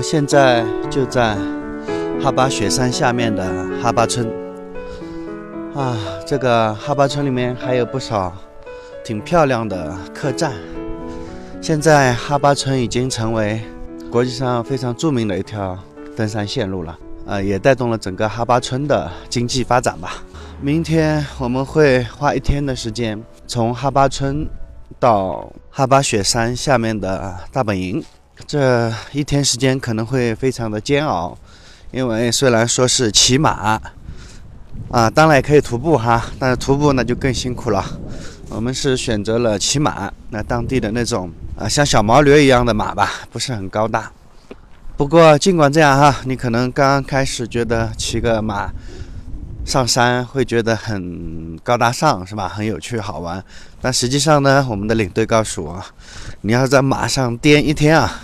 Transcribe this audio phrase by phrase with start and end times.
[0.00, 1.36] 我现在就在
[2.22, 3.44] 哈巴雪山下面的
[3.82, 4.26] 哈巴村
[5.74, 5.94] 啊，
[6.26, 8.32] 这个哈巴村里面还有不少
[9.04, 10.54] 挺漂亮的客栈。
[11.60, 13.60] 现在哈巴村已经成为
[14.10, 15.78] 国际上非常著名的一条
[16.16, 20.22] 登山线路了，啊，也带动了整个哈巴村的经济发展吧。
[20.62, 24.48] 明天我们会花一天的时间从哈巴村
[24.98, 28.02] 到哈巴雪山下面的大本营。
[28.46, 31.36] 这一天时间可能会非常的煎熬，
[31.92, 33.80] 因为虽然说是骑马，
[34.90, 37.84] 啊，当然也可以徒步哈，但是徒步那就更辛苦了。
[38.48, 44.10] 我们是选择了骑马，那当地的那种啊，像小毛驴一样的马吧，不是很高大。
[44.96, 48.70] 不过尽管这样哈，你可能刚刚开始觉得骑个马
[49.64, 52.48] 上山会觉得很高大上，是吧？
[52.48, 53.42] 很有趣好玩。
[53.80, 55.82] 但实际上呢，我们的领队告诉我，
[56.40, 58.20] 你要在马上颠一天啊。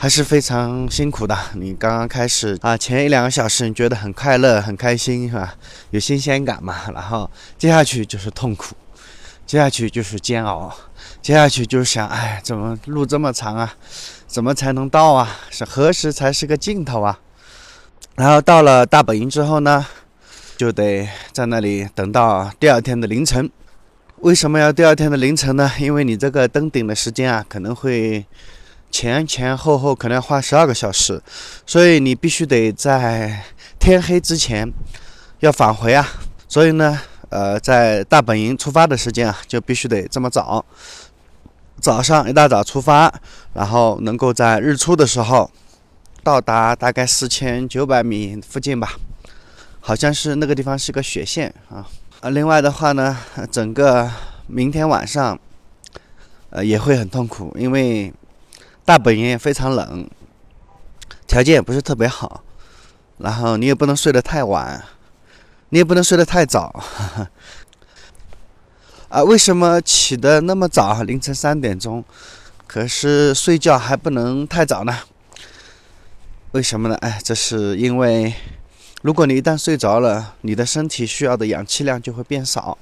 [0.00, 1.36] 还是非常辛苦的。
[1.54, 5.56] 你刚刚开始啊，前一两个小时你觉得很快乐、很开心，是吧？
[5.90, 6.82] 有新鲜感嘛。
[6.94, 8.76] 然后接下去就是痛苦，
[9.44, 10.72] 接下去就是煎熬，
[11.20, 13.74] 接下去就是想，哎，怎么路这么长啊？
[14.28, 15.36] 怎么才能到啊？
[15.50, 17.18] 是何时才是个尽头啊？
[18.14, 19.84] 然后到了大本营之后呢，
[20.56, 23.50] 就得在那里等到第二天的凌晨。
[24.18, 25.68] 为什么要第二天的凌晨呢？
[25.80, 28.24] 因为你这个登顶的时间啊，可能会。
[28.90, 31.22] 前前后后可能要花十二个小时，
[31.66, 33.44] 所以你必须得在
[33.78, 34.68] 天黑之前
[35.40, 36.06] 要返回啊。
[36.48, 40.64] 所以呢，呃，在大本营出发的时间啊，就必须得这么早，
[41.78, 43.12] 早上一大早出发，
[43.52, 45.50] 然后能够在日出的时候
[46.24, 48.94] 到达大概四千九百米附近吧，
[49.80, 51.86] 好像是那个地方是个雪线啊。
[52.20, 53.16] 呃，另外的话呢，
[53.50, 54.10] 整个
[54.46, 55.38] 明天晚上
[56.48, 58.12] 呃也会很痛苦，因为。
[58.88, 60.08] 大本营也非常冷，
[61.26, 62.42] 条件也不是特别好，
[63.18, 64.82] 然后你也不能睡得太晚，
[65.68, 66.82] 你也不能睡得太早。
[69.10, 72.02] 啊，为什么起得那么早，凌晨三点钟？
[72.66, 75.00] 可是睡觉还不能太早呢？
[76.52, 76.94] 为什么呢？
[77.02, 78.32] 哎，这是因为，
[79.02, 82.78] 如果你一旦睡着了，你的身体需要的氧气量就会变少，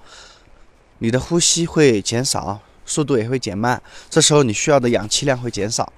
[0.98, 2.60] 你的呼吸会减少。
[2.86, 5.92] 速度也会减慢，这时候你需要的氧气量会减少，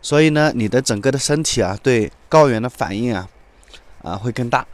[0.00, 3.28] 所以呢，你的整个的身体啊，对高原的反应啊，
[4.02, 4.66] 啊会更大，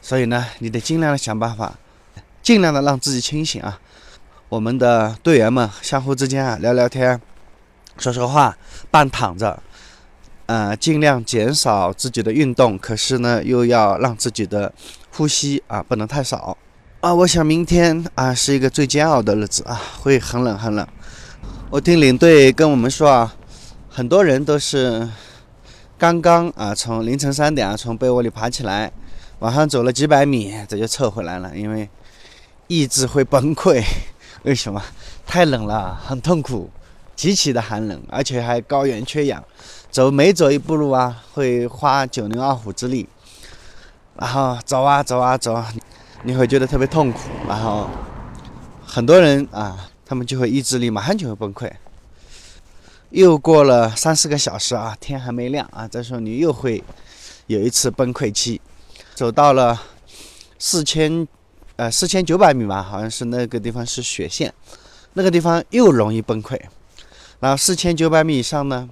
[0.00, 1.76] 所以呢，你得尽量的想办法，
[2.42, 3.80] 尽量的让自己清醒啊。
[4.48, 7.20] 我们的队员们相互之间啊聊聊天，
[7.98, 8.56] 说说话，
[8.90, 9.62] 半躺着，
[10.46, 14.72] 呃，尽量减少自己的运动，可是呢，又要让自己的
[15.12, 16.56] 呼吸啊不能太少
[17.00, 17.12] 啊。
[17.12, 20.88] 我想明天啊是一个最煎熬的日子啊，会很冷很冷。
[21.70, 23.34] 我听领队跟我们说啊，
[23.90, 25.06] 很多人都是
[25.98, 28.90] 刚刚啊从凌晨三点啊从被窝里爬起来，
[29.40, 31.86] 往上走了几百米，这就撤回来了，因为
[32.68, 33.84] 意志会崩溃。
[34.44, 34.82] 为什么？
[35.26, 36.70] 太冷了，很痛苦，
[37.14, 39.44] 极其的寒冷，而且还高原缺氧，
[39.90, 43.06] 走每走一步路啊，会花九牛二虎之力，
[44.16, 45.62] 然后走啊走啊走，
[46.22, 47.86] 你会觉得特别痛苦，然后
[48.86, 49.76] 很多人啊。
[50.08, 51.70] 他们就会意志力马上就会崩溃。
[53.10, 56.82] 又过了三四个小时啊，天还没亮啊，这时候你又会
[57.46, 58.60] 有一次崩溃期。
[59.14, 59.80] 走到了
[60.58, 61.26] 四千
[61.76, 64.52] 呃四千九百米吧，好像是那个地方是雪线，
[65.12, 66.58] 那个地方又容易崩溃。
[67.40, 68.88] 然后四千九百米以上呢，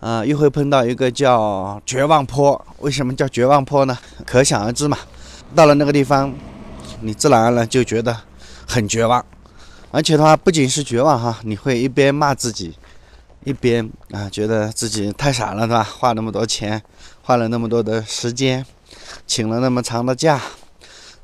[0.00, 2.66] 啊，又会碰到一个叫绝望坡。
[2.78, 3.98] 为什么叫绝望坡呢？
[4.24, 4.96] 可想而知嘛。
[5.54, 6.34] 到了那个地方，
[7.00, 8.16] 你自然而然就觉得
[8.66, 9.24] 很绝望。
[9.96, 12.76] 而且的话，不仅是绝望哈，你会一边骂自己，
[13.44, 15.82] 一边啊觉得自己太傻了，是吧？
[15.82, 16.82] 花那么多钱，
[17.22, 18.66] 花了那么多的时间，
[19.26, 20.38] 请了那么长的假，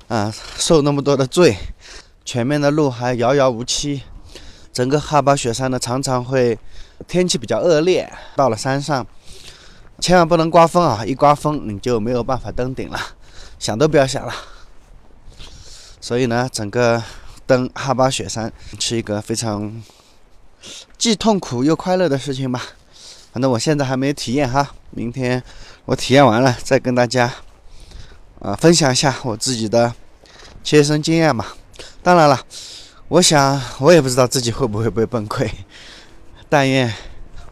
[0.09, 1.59] 啊，受那么多的罪，
[2.25, 4.05] 前面的路还遥遥无期。
[4.73, 6.59] 整个哈巴雪山呢，常常会
[7.07, 9.07] 天气比较恶劣，到了山上，
[10.01, 11.05] 千万不能刮风啊！
[11.05, 12.99] 一刮风，你就没有办法登顶了，
[13.59, 14.33] 想都不要想了。
[16.01, 17.03] 所以呢，整个。
[17.47, 19.83] 登哈巴雪山是一个非常
[20.97, 22.63] 既痛苦又快乐的事情吧。
[23.33, 25.43] 反正我现在还没有体验哈，明天
[25.87, 27.33] 我体验完了再跟大家
[28.41, 29.95] 啊分享一下我自己的
[30.63, 31.47] 切身经验嘛。
[32.03, 32.41] 当然了，
[33.09, 35.51] 我想我也不知道自己会不会被崩溃，
[36.49, 36.93] 但愿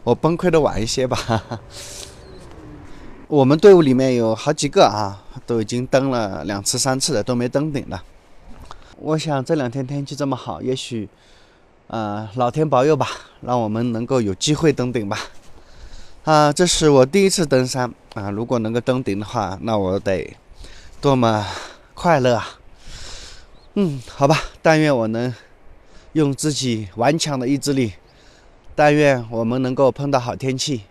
[0.03, 1.59] 我崩溃的晚一些吧。
[3.27, 7.99] 我们队伍里面有好几个啊，都已经登了两次三次的，都没登顶的。
[9.03, 11.09] 我想这两天天气这么好，也许，
[11.87, 13.07] 呃，老天保佑吧，
[13.41, 15.17] 让我们能够有机会登顶吧。
[16.23, 18.29] 啊，这是我第一次登山啊！
[18.29, 20.37] 如果能够登顶的话，那我得
[21.01, 21.43] 多么
[21.95, 22.59] 快乐啊！
[23.73, 25.33] 嗯，好吧，但愿我能
[26.13, 27.93] 用自己顽强的意志力，
[28.75, 30.83] 但愿我们能够碰到好天气，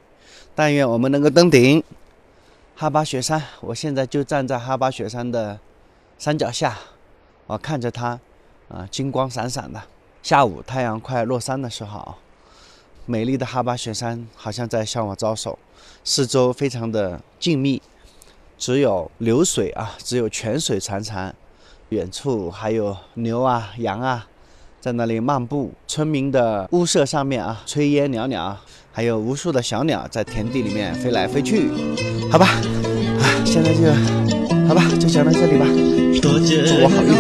[0.57, 1.81] 但愿我们能够登顶
[2.75, 3.41] 哈巴雪山。
[3.61, 5.61] 我现在就站在哈巴雪山的
[6.19, 6.77] 山脚下，
[7.51, 8.19] 我看着它
[8.69, 9.83] 啊，金光闪闪的。
[10.23, 12.15] 下午太阳快落山的时候。
[13.07, 15.59] 美丽的哈巴雪山好像在向我招手，
[16.05, 17.81] 四周非常的静谧，
[18.57, 21.33] 只有流水啊，只有泉水潺潺，
[21.89, 24.29] 远处还有牛啊、羊啊
[24.81, 28.57] 在那里漫步，村民的屋舍上面啊，炊烟袅袅，
[28.93, 31.69] 还有无数的小鸟在田地里面飞来飞去。
[32.31, 33.91] 好吧，啊，现在就
[34.69, 35.67] 好吧，就讲到这里吧，
[36.19, 36.29] 祝
[36.83, 37.11] 我好运。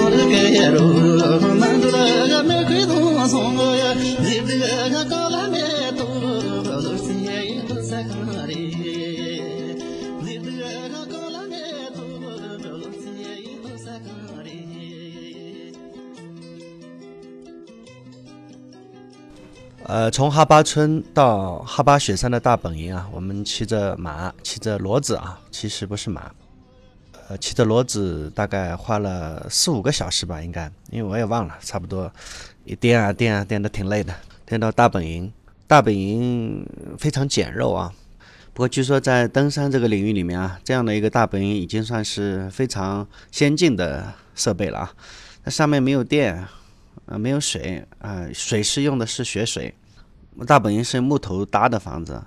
[19.86, 26.30] 呃，从哈巴村到哈巴雪山的大本营啊，我们骑着马，骑着骡子啊，其实不是马，
[27.30, 32.12] 呃，骑着骡子大概花了四五个小时吧，应该，因为我也忘了，差不多
[32.64, 34.12] 一颠啊颠啊颠的挺累的，
[34.44, 35.32] 颠到大本营。
[35.68, 36.66] 大本营
[36.98, 37.92] 非常简陋啊，
[38.52, 44.92] 不过据说在登山这个领域里面啊，这样的一个大本营已经算是非常先进的设备了啊。
[45.44, 46.44] 那上面没有电，
[47.06, 49.72] 啊，没有水，啊，水是用的是雪水。
[50.48, 52.20] 大本营是木头搭的房子，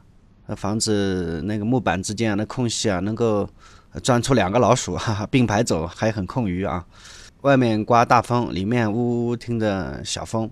[0.46, 3.50] 那房子那个木板之间啊，那空隙啊，能够
[4.02, 6.86] 钻出两个老鼠， 哈哈，并排走还很空余啊。
[7.42, 10.50] 外面刮大风，里面呜呜听着小风，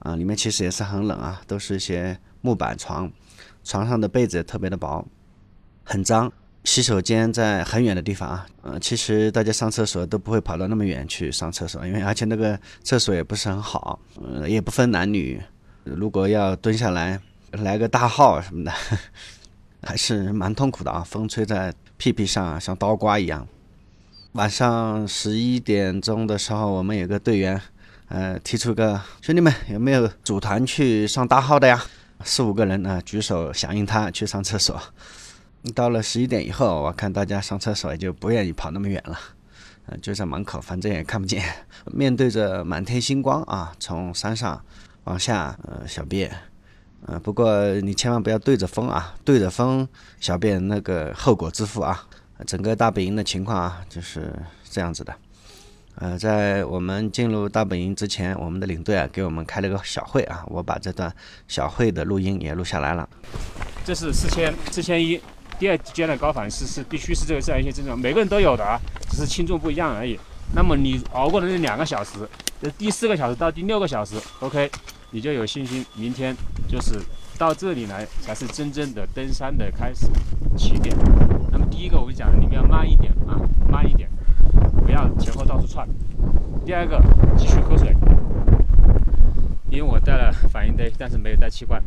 [0.00, 3.10] 啊，里面其实也是很冷啊，都是一些木板床，
[3.64, 5.06] 床上的被子也特别的薄，
[5.84, 6.32] 很脏。
[6.64, 15.40] 洗手间在很远的地方啊，呃，其实大家上厕所都不会跑到那么远去上厕所，因为而且那个厕所也不是很好，呃，也不分男女。
[15.84, 17.20] 如果要蹲下来
[17.52, 18.72] 来个大号什么的，
[19.84, 21.04] 还是蛮痛苦的啊！
[21.06, 23.46] 风吹在屁屁上，像刀刮一样。
[24.32, 27.60] 晚上十一点钟的时候，我们有个队员，
[28.08, 31.82] 呃，提出个兄弟们有没有组团去上大号的呀？
[32.24, 34.80] 四五个人呢，举手响应他去上厕所。
[35.74, 39.18] 到了十一点以后，我看大家上厕所也就不愿意跑那么远了，
[39.86, 41.42] 呃，就在门口，反正也看不见，
[41.92, 44.62] 面对着满天星光啊，从山上。
[45.04, 46.28] 往下，呃，小便，
[47.04, 49.86] 呃，不过你千万不要对着风啊，对着风
[50.18, 52.06] 小便那个后果自负啊。
[52.46, 54.32] 整个大本营的情况啊，就是
[54.68, 55.14] 这样子的。
[55.94, 61.10] 呃，在我们进入大本营之前，我们的领队啊给我们开了个小会啊，我把这段
[61.48, 63.08] 小会的录音也录下来了。
[63.84, 65.18] 这是四千四千一，
[65.58, 68.78] 第二阶段高反是是必须是这个这样一些症状，每个人都有的啊，
[69.08, 70.18] 只是轻重不一样而已。
[70.54, 72.28] 那么你熬过了那两个小时，
[72.60, 74.70] 这第四个小时到第六个小时，OK。
[75.10, 76.36] 你就有信心，明天
[76.68, 77.00] 就是
[77.38, 80.06] 到这里来才是真正的登山的开始
[80.56, 80.96] 起点。
[81.50, 84.10] 那么第一个我们讲，你们要慢一点啊，慢一点，
[84.84, 85.88] 不要前后到处窜。
[86.64, 87.00] 第二个，
[87.36, 87.94] 继续喝水，
[89.70, 91.82] 因为我带了反应堆，但是没有带气罐，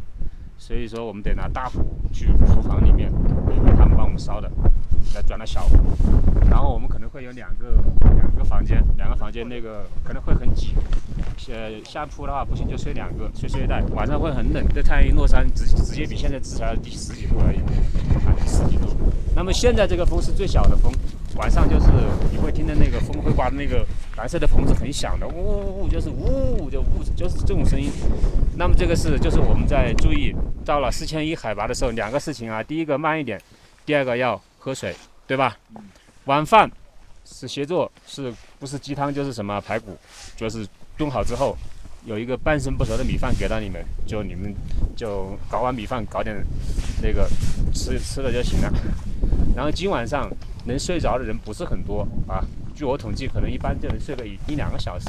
[0.57, 3.11] 所以说我们得拿大壶去厨房里面，
[3.77, 4.49] 他们帮我们烧的，
[5.15, 6.49] 来转到小屋。
[6.49, 7.83] 然后我们可能会有两个
[8.15, 10.73] 两个房间，两个房间那个可能会很挤。
[11.51, 13.81] 呃，下铺的话不行，就睡两个，睡睡袋。
[13.95, 17.57] 晚上会很冷，这太阳一落山，直直接比现在至少要低十几度而已，
[18.27, 18.95] 啊，十几度。
[19.35, 20.91] 那么现在这个风是最小的风，
[21.37, 21.87] 晚上就是
[22.31, 23.83] 你会听到那个风会刮的那个
[24.17, 27.89] 蓝色的棚子很响的，呜呜呜，就是呜呜就呜，就是这种声音。
[28.55, 33.41] 那么这个是就是我们在注意，到了四千一海拔的时候，两个事情啊，第一个慢一点，
[33.85, 35.57] 第二个要喝水，对吧？
[36.25, 36.69] 晚饭
[37.25, 39.97] 是协作，是不是鸡汤就是什么排骨，
[40.35, 40.67] 就是。
[40.99, 41.55] 炖好之后，
[42.03, 44.53] 有一个半生不熟的米饭给到你们，就你们
[44.97, 46.45] 就搞碗米饭，搞点
[47.01, 47.25] 那个
[47.73, 48.69] 吃吃了就行了。
[49.55, 50.29] 然后今晚上
[50.65, 52.43] 能睡着的人不是很多啊，
[52.75, 55.07] 据我统计，可能一般就能睡个一一两个小时。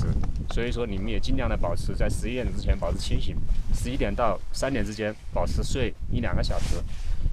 [0.52, 3.35] 所以说你们也尽量的保持在十一点之前保持清醒，
[3.75, 6.76] 十一点到三点之间保持睡一两个小时，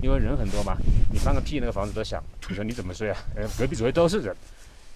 [0.02, 0.78] 因为人很多嘛，
[1.12, 3.18] 你放个屁那个房子都响，你说你怎么睡啊？
[3.36, 4.36] 呃，隔壁左右都是人。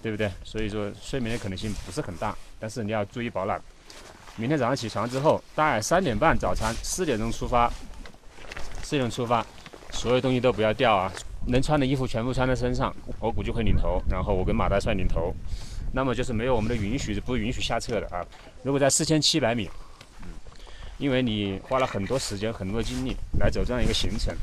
[0.03, 0.31] 对不对？
[0.43, 3.61] 所以说睡眠的可能性不是很大，但是你要注意保暖。
[4.35, 7.71] 明天早上起床之后，大概三点半早餐，四点钟出发，
[8.81, 9.45] 四点钟出发，
[9.91, 11.13] 所有东西都不要掉啊，
[11.45, 12.91] 能穿的衣服全部穿在身上。
[13.19, 15.31] 我估计会领头，然后我跟马大帅领头。
[15.93, 18.25] 那么就是没有我们的允许是不允许下撤的啊。
[18.63, 19.69] 如果在四千七百米，
[20.23, 20.29] 嗯
[20.97, 24.35] 因为你花了很多时间、很多精力来走这样一个行程，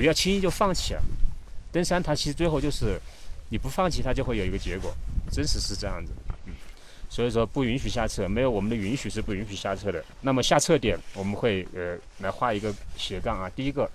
[0.00, 1.02] 不要轻易就放弃了。
[1.70, 2.98] 登山它其实最后就是
[3.50, 4.90] 你不放弃，它就会有一个结果，
[5.30, 6.10] 真实是这样子。
[6.46, 6.54] 嗯，
[7.10, 10.02] 所以说不允许下撤，没有我们的允许是不允许下撤的。
[10.22, 13.86] 那么下撤点我们会呃来画一个斜杠啊，第一个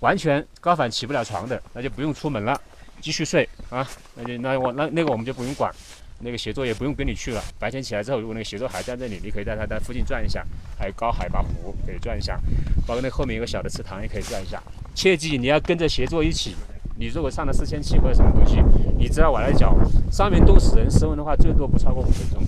[0.00, 2.60] 完全高反起不了床的，那就不用出门了，
[3.00, 5.74] 继续睡啊，那就那我那那个我们就不用管。
[6.20, 7.42] 那个协作也不用跟你去了。
[7.58, 10.46] 白天起来之后，如果那个协作还在那里，你可以带他在附近转一下，
[10.78, 12.38] 还有高海拔湖可以转一下，
[12.86, 14.62] 包括那后面有个小的池塘也可以转一下。
[14.94, 16.54] 切记你要跟着协作一起。
[16.96, 18.62] 你如果上了四千七或者什么东西，
[18.98, 19.74] 你知道崴了脚，
[20.12, 22.42] 上面冻死人室温的话，最多不超过五分钟，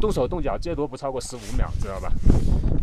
[0.00, 2.10] 动手动脚最多不超过十五秒，知道吧？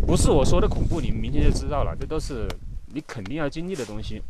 [0.05, 1.96] 不是我说的恐怖，你们明天就知道了。
[2.00, 2.48] 这都是
[2.93, 4.22] 你肯定要经历的东西。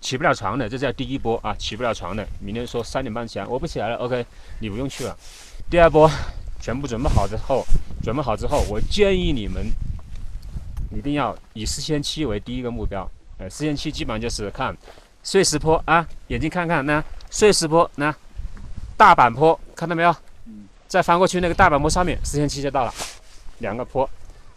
[0.00, 1.54] 起不了床的，这叫第一波啊！
[1.58, 4.24] 起不了床的，明天说三点半起来，我不起来了，OK，
[4.60, 5.16] 你不用去了。
[5.68, 6.10] 第二波，
[6.60, 7.64] 全部准备好之后，
[8.02, 9.62] 准备好之后，我建议你们
[10.90, 13.08] 一定要以四千七为第一个目标。
[13.38, 14.76] 呃，四千七基本上就是看
[15.22, 18.14] 碎石坡啊，眼睛看看那碎石坡，那
[18.96, 20.14] 大板坡，看到没有？
[20.88, 22.94] 再翻过去那个大板坡上面，四千七就到了。
[23.58, 24.08] 两个坡，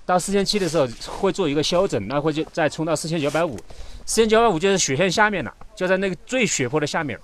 [0.05, 0.87] 到四千七的时候
[1.19, 3.59] 会做一个休整，那会就再冲到四千九百五。
[4.05, 7.19] 四千九百五就是雪线下面了，就在那个最雪坡的下面。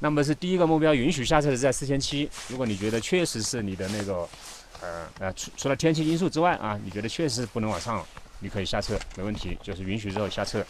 [0.00, 2.28] 那么是第一个目标，允许下撤的在四千七。
[2.48, 4.28] 如果你觉得确实是你的那个，
[4.82, 8.06] 呃呃，除除了天气因素之外啊，你觉得确实不能往上了，
[8.40, 9.56] 你可以下撤，没问题。
[9.62, 10.62] 就是允许之后下撤，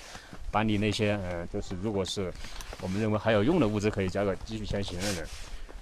[0.52, 2.32] 把你那些呃，就是如果是
[2.80, 5.26] 我们认为还有用的物资，可以交给继续前行的人。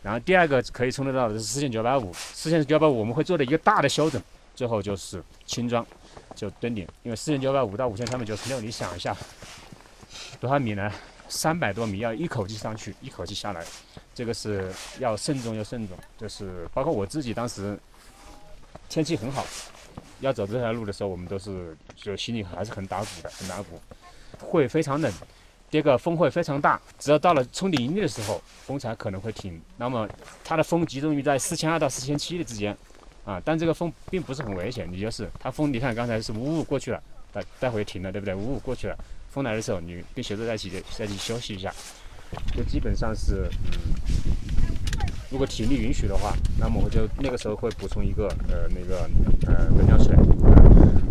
[0.03, 4.23] 然后第二个可以冲得到的是四千九百五，四千九百五我们会做的一个大的休整，
[4.55, 5.87] 最后就是轻装
[6.35, 9.15] 就登顶，因为四千九百五到五千三百九十六，你想一下。
[10.41, 10.91] 多少米呢？
[11.29, 13.65] 三百多米，要一口气上去，一口气下来，
[14.15, 15.97] 这个是要慎重又慎重。
[16.19, 17.79] 就是包括我自己当时
[18.89, 19.45] 天气很好，
[20.21, 23.81] 要走这条路的时候，我们都是就心里还是很打鼓的，很打鼓。
[24.39, 25.11] 会非常冷，
[25.71, 29.61] 第二个风会非常大，只要到了冲顶营地的时候，风才可能会停。
[29.79, 30.09] 那么
[30.45, 32.77] 它的风集中于在四千二到四千七的之间，
[33.25, 38.35] 啊，但这个风并不是很危险，你就是它风，你看刚才是呜呜过去了，待待会停了，对不对？
[38.35, 38.97] 呜呜过去了。
[39.35, 41.75] 风来的时候，你跟协作在一起，在一起休息一下，
[42.57, 43.93] 就基本上是，嗯，
[45.29, 49.11] 如果体力允许的话，那么我就那个时候会补充一个，呃，那个，
[49.49, 50.15] 呃，能量水。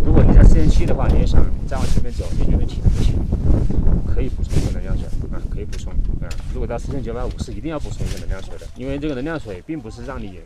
[0.06, 3.14] 如果你在四千七的话，你也想再往前面走，你觉得体力不行，
[4.08, 5.92] 可以补充一个能量水啊，可以补充。
[6.22, 10.40] 啊，如果到四千九百五是一定要补充一个能量水的，因为这个能量水并不是让你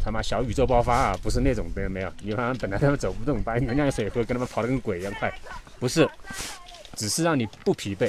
[0.00, 5.32] 他妈小宇宙爆发啊，不是那种没有没有，你好像本来他们走不动，把能量水喝，跟他们跑得跟鬼一样快，
[5.80, 6.08] 不是。
[7.00, 8.06] 只是让你不疲惫。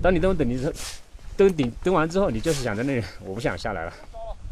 [0.00, 0.72] 当你登顶，你
[1.36, 3.92] 登顶登完之后，你就是想在那里，我不想下来了。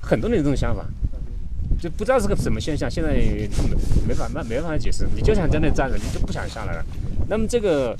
[0.02, 0.84] 很多人有这种想法，
[1.80, 2.90] 就不知道是个什么现象。
[2.90, 3.48] 现在没
[4.08, 6.84] 没法没没办法解释，你就想在那站着，你就不想下来了。
[7.28, 7.96] 那么这个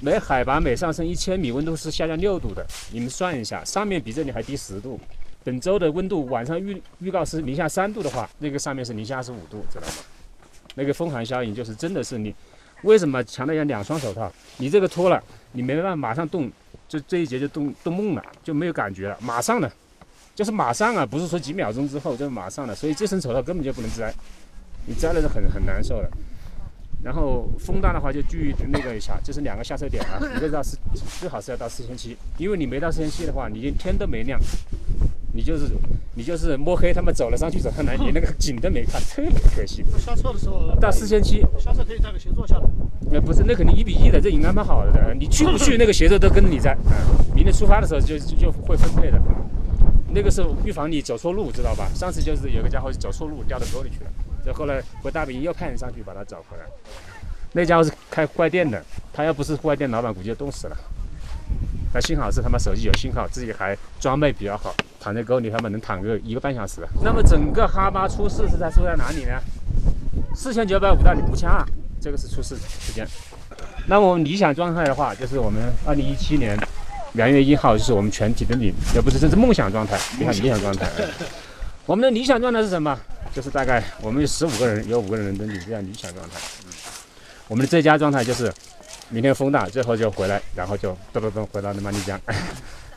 [0.00, 2.66] 每海拔每上升一千米，温度是下降六度的。
[2.90, 4.98] 你们算一下，上面比这里还低十度。
[5.44, 9.92] 本周的温度晚上预预告是零下三度的话，那个上面是零下二十五度，知道吗？
[10.74, 12.34] 那个风寒效应就是真的是你。
[12.82, 14.30] 为什么强调要两双手套？
[14.58, 15.22] 你这个脱了，
[15.52, 16.50] 你没办法马上动，
[16.88, 19.16] 就这一节就动动梦了，就没有感觉了。
[19.20, 19.70] 马上的，
[20.34, 22.74] 就是马上啊，不是说几秒钟之后，就是马上的。
[22.74, 24.12] 所以这身手套根本就不能摘，
[24.86, 26.10] 你摘了是很很难受的。
[27.02, 30.76] 然后风大的话就注意那个一下，就是两个下车点啊，一个到四
[31.18, 34.38] 最好是要到四千七，因为你没到四千七的话，你连天都没亮。
[35.34, 35.66] 你就是
[36.14, 39.84] 你就是摸黑，他们走了上去走上来，你那个景都没看，特 别可惜。
[39.98, 42.68] 下车的时候到四千七，下车可以带个协作下来。
[43.10, 45.14] 那不是，那肯定一比一的，这已经安排好了的。
[45.14, 46.76] 你去不去，那个协作都跟着你在。
[46.84, 46.92] 嗯，
[47.34, 49.20] 明天出发的时候就就会分配的。
[50.14, 51.88] 那个是预防你走错路，知道吧？
[51.94, 54.10] 上次就是有个家伙走错路掉到沟里去了，
[54.44, 56.64] 这后来回大本营又派人上去把他找回来。
[57.52, 60.76] 那家伙是开户外店的，他要不是户外店老板，估计就冻死了。
[61.94, 66.80] 那幸好是他妈手机有信号，自己还装备比较好，躺在沟里他们能躺个一个半小时。
[67.02, 69.40] 那么整个哈巴出事是在出在哪里呢？
[70.32, 71.66] 四千九百五到五千二，
[72.00, 73.04] 这个是出事时间。
[73.88, 76.56] 那么我们理想状态的话，就是我们二零一七年
[77.14, 80.88] 元月一号，就是我们全体登顶，也不是这是梦想状态，你看理想状态。
[81.84, 82.96] 我们的理想状态是什么？
[83.34, 86.36] 就是大概我们有十五个人，有五个人能登顶，这样理想状态。
[86.66, 86.72] 嗯，
[87.48, 88.52] 我们的最佳状态就是。
[89.08, 92.18] 明天风大，最后就回来，然后就咚咚咚回到那曼丽江，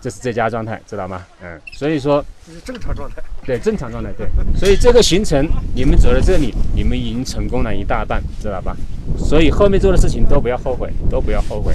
[0.02, 1.26] 这是最佳状态，知道吗？
[1.42, 4.28] 嗯，所以说这是正常状态，对，正常状态，对。
[4.56, 8.76] 所以这个行程你们走到这里，你们已经成功了一大半，知道吧？
[9.18, 11.74] 所以后面做的事情都不要后悔，都不要后悔。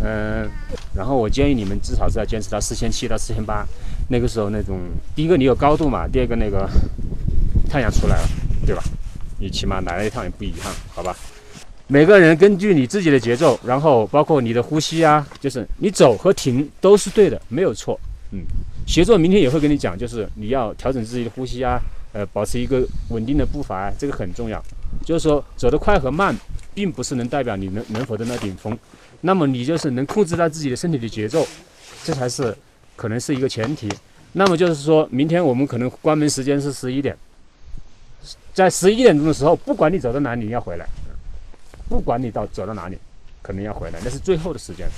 [0.00, 0.48] 嗯，
[0.94, 3.66] 然后我建议你们至少是要坚持到四千七到四千八，
[4.08, 4.78] 那个时候那种，
[5.16, 6.68] 第一个你有高度嘛，第二个那个
[7.68, 8.28] 太阳出来了，
[8.66, 8.82] 对吧？
[9.38, 11.16] 你起码来了一趟也不遗憾，好吧？
[11.86, 17.98] 每个人根据你自己的节奏，然后包括你的呼吸啊，就是你走和停都是对的，没有错。
[18.32, 18.40] 嗯，
[18.86, 21.78] 协作明天也会跟你讲，就是你要调整自己的呼吸啊，
[22.14, 24.62] 呃，保持一个稳定的步伐，这个很重要。
[25.04, 26.34] 就是说走得快和慢，
[26.72, 28.76] 并不是能代表你能能否登到顶峰，
[29.20, 31.46] 那么你就是能控制到自己的身体的节奏，
[32.02, 32.56] 这才是
[32.96, 33.90] 可能是一个前提。
[34.32, 37.14] 那么就是说明天我们可能关门时间是十一点，
[38.54, 40.86] 在十一点钟的时候，不管你走到哪里，你要回来。
[41.88, 42.98] 不管你到走到哪里，
[43.42, 44.88] 可能要回来，那是最后的时间。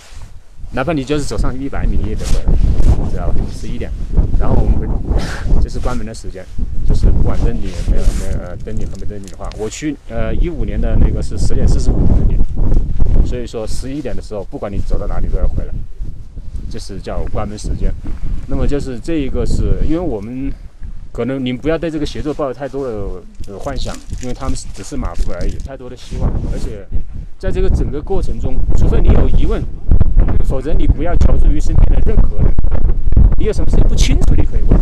[0.72, 3.34] 哪怕你就是走上一百米，你也得回来，知道吧？
[3.52, 3.90] 十一点，
[4.38, 6.44] 然后我们会，这是关门的时间，
[6.88, 12.38] 就是不管登顶没有没有呃登顶和没登顶的话，我去呃一五年的那个是十点四十五登顶，
[13.24, 15.72] 所以说十一点的时候，不管你走到哪里都要回来，
[16.70, 17.92] 这是叫关门时间。
[18.48, 20.52] 那么就是这一个是因为我们。
[21.16, 22.92] 可能您不要对这个协作抱有太多的
[23.48, 26.30] 呃幻想，因为他们只是马夫而已，太多的希望。
[26.52, 26.86] 而且
[27.38, 29.64] 在这个整个过程中，除非你有疑问，
[30.44, 32.54] 否则你不要求助于身边的任何人。
[33.38, 34.78] 你有什么事情不清楚，你可以问。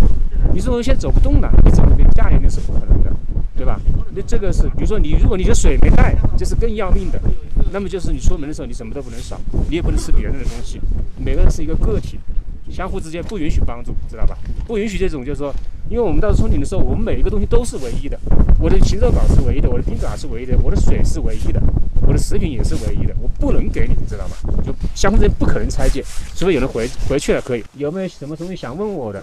[0.52, 3.12] 你说我现在走不动了，你怎么给驾驭那是不可能的，
[3.56, 3.80] 对吧？
[4.12, 7.20] 那这个是，比如说你如果你的水没带，这是更要命的。
[7.70, 10.80] 那么就是你出门的时候，你什么都不能少，你也不能吃别人的东西。
[11.16, 12.18] 每个人是一个个体。
[12.72, 14.36] 相互之间不允许帮助，知道吧？
[14.66, 15.54] 不允许这种，就是说，
[15.88, 18.18] 因为我们到时冲顶的时候，我们每一个东西都是唯一的。
[18.58, 21.60] 我的禽肉稿是唯一的，我的冰爪是唯一的，我的水是唯一的，
[22.06, 24.36] 我的食品也是唯一的，我不能给你，知道吗？
[24.64, 26.02] 就相互之间不可能拆借，
[26.34, 27.64] 除非有人回回去了可以。
[27.76, 29.22] 有没有什么东西想问我的？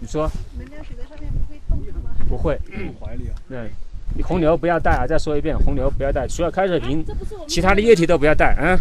[0.00, 0.28] 你说。
[0.58, 2.10] 能量水在上面不会动吗？
[2.28, 2.58] 不会。
[3.00, 3.34] 怀里啊。
[3.48, 3.70] 对，
[4.16, 5.06] 你红牛不要带啊！
[5.06, 7.04] 再说一遍，红牛不要带，除了开水瓶，
[7.46, 8.76] 其他的液体都不要带啊。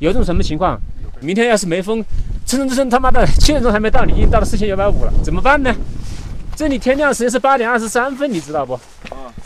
[0.00, 0.78] 有种什么情况？
[1.20, 2.04] 明天要是没风，
[2.50, 5.72] 蹭蹭蹭他妈的七点钟还没到，你已经到了四千九百五了，怎么办呢？
[6.56, 8.76] 这里天亮时间是八点二十三分，你知道不？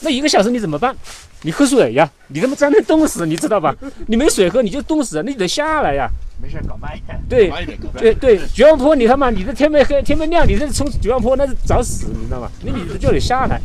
[0.00, 0.96] 那一个小时你怎么办？
[1.42, 2.10] 你喝水呀！
[2.28, 3.76] 你他妈在那冻死，你知道吧？
[4.08, 6.08] 你没水喝你就冻死，那你得下来呀。
[6.40, 7.20] 没事，搞慢一点。
[7.28, 7.52] 对，
[7.98, 12.50] 对对，绝望坡你他妈你这天没黑天没亮，你这冲绝望坡那是找死，你知道吗？
[12.64, 13.60] 那你就得下来。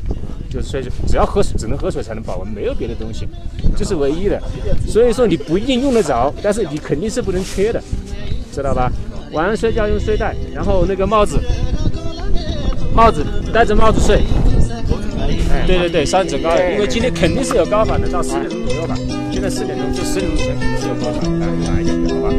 [0.52, 3.26] 就是所以说，只要喝水，只能喝水才能保温，没有别的东西，
[3.78, 4.42] 这是唯一的。
[4.86, 7.82] 所以说你不一定用得着，但是你肯定是不能缺的，
[8.52, 8.92] 知道吧？
[9.32, 11.40] 晚上睡觉用睡袋，然后那个帽子，
[12.94, 14.24] 帽子戴着帽子睡。
[15.52, 18.96] 哎，对对对，山整高，因为今天肯定是有高反的，到十点钟左右吧。
[19.32, 21.30] 现在四点钟，就十点钟前肯定是有高反，
[21.68, 22.30] 晚一点好吧？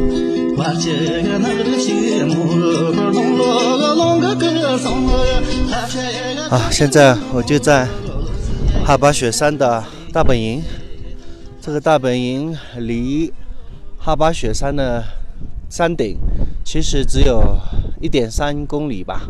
[6.49, 7.87] 啊，现在我就在
[8.85, 10.61] 哈巴雪山的大本营。
[11.63, 13.31] 这个大本营离
[13.97, 15.03] 哈巴雪山的
[15.69, 16.17] 山顶
[16.71, 17.57] 其实只有
[17.99, 19.27] 一点三公里吧。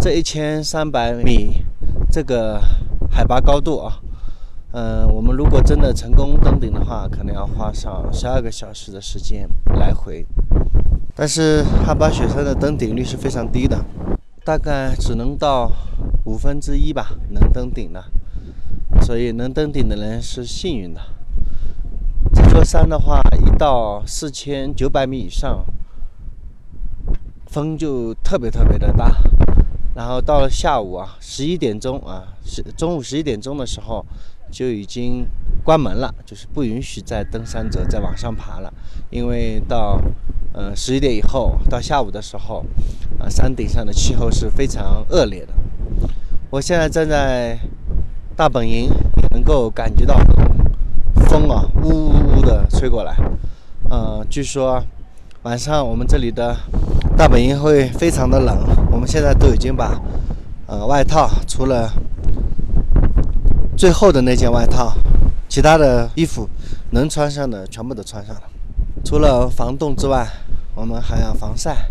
[0.00, 1.62] 这一千三百米
[2.10, 2.60] 这个
[3.08, 4.00] 海拔高度啊，
[4.72, 9.48] 嗯，我们如果真的成功登顶的话，可能要花上十二个小时的时间
[9.78, 10.26] 来回。
[11.14, 13.84] 但是哈巴雪山的登顶率是非常低的，
[14.44, 15.70] 大概只能到
[16.24, 18.02] 五分之一吧，能登顶的。
[19.02, 21.00] 所以能登顶的人是幸运的。
[22.34, 25.64] 这座山的话，一到四千九百米以上，
[27.56, 29.16] 风就特别特别的大。
[29.94, 34.04] 然后到了下午啊，十一点钟啊，是中午十一点钟的时候，
[34.50, 35.26] 就已经
[35.64, 38.70] 关门了，就是不允许再登山者再往上爬了，
[39.08, 39.98] 因为到。
[40.58, 42.64] 嗯，十一点以后到下午的时候，
[43.18, 45.52] 啊，山顶上的气候是非常恶劣的。
[46.48, 47.58] 我现在站在
[48.34, 48.88] 大本营，
[49.32, 50.18] 能够感觉到
[51.28, 53.14] 风啊，呜呜呜的吹过来。
[53.90, 54.82] 嗯，据说
[55.42, 56.56] 晚上我们这里的
[57.16, 58.58] 大本营会非常的冷。
[58.92, 59.98] 我们现在都已经把
[60.66, 61.90] 呃外套，除了
[63.74, 64.92] 最后的那件外套，
[65.48, 66.46] 其他的衣服
[66.90, 68.42] 能穿上的全部都穿上了。
[69.02, 70.26] 除了防冻之外，
[70.74, 71.88] 我们还要防晒，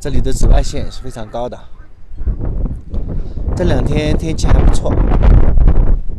[0.00, 1.58] 这里的紫外线也是非常高的。
[3.56, 4.94] 这两天天气还不错，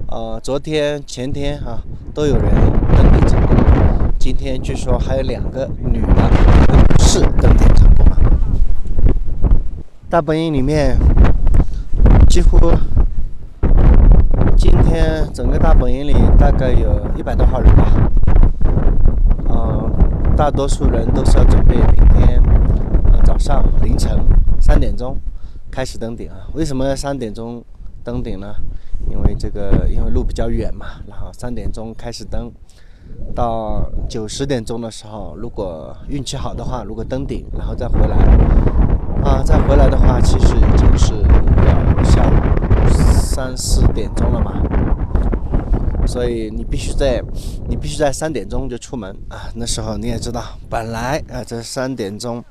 [0.08, 1.82] 呃，昨天、前天啊
[2.14, 2.54] 都有人
[2.96, 3.56] 登顶成功，
[4.20, 6.30] 今天据说还有两个女的
[6.76, 7.83] 女士登顶。
[10.14, 10.96] 大本营里面
[12.30, 12.72] 几乎
[14.56, 18.12] 今天整个大本营里大概有一百多号人吧。
[19.50, 19.92] 嗯
[20.38, 22.40] 大多数人都是要准备明天
[23.12, 24.24] 呃早上凌晨
[24.62, 25.18] 三点钟
[25.72, 26.46] 开始登顶啊。
[26.54, 27.64] 为什么要三点钟
[28.04, 28.54] 登顶呢？
[29.10, 32.52] 因为这个因为路比较远嘛，然后三点钟开始登，
[33.34, 38.16] 到九十点钟的时候，如果运气好的话，如果登顶然后再回来
[39.24, 42.34] 啊，再回来的话，其实已经是要下午
[43.22, 44.62] 三四点钟了嘛。
[46.06, 47.24] 所以你必须在
[47.70, 49.50] 你必须在三点钟就出门啊。
[49.56, 52.44] 那时候你也知道，本来啊这三点钟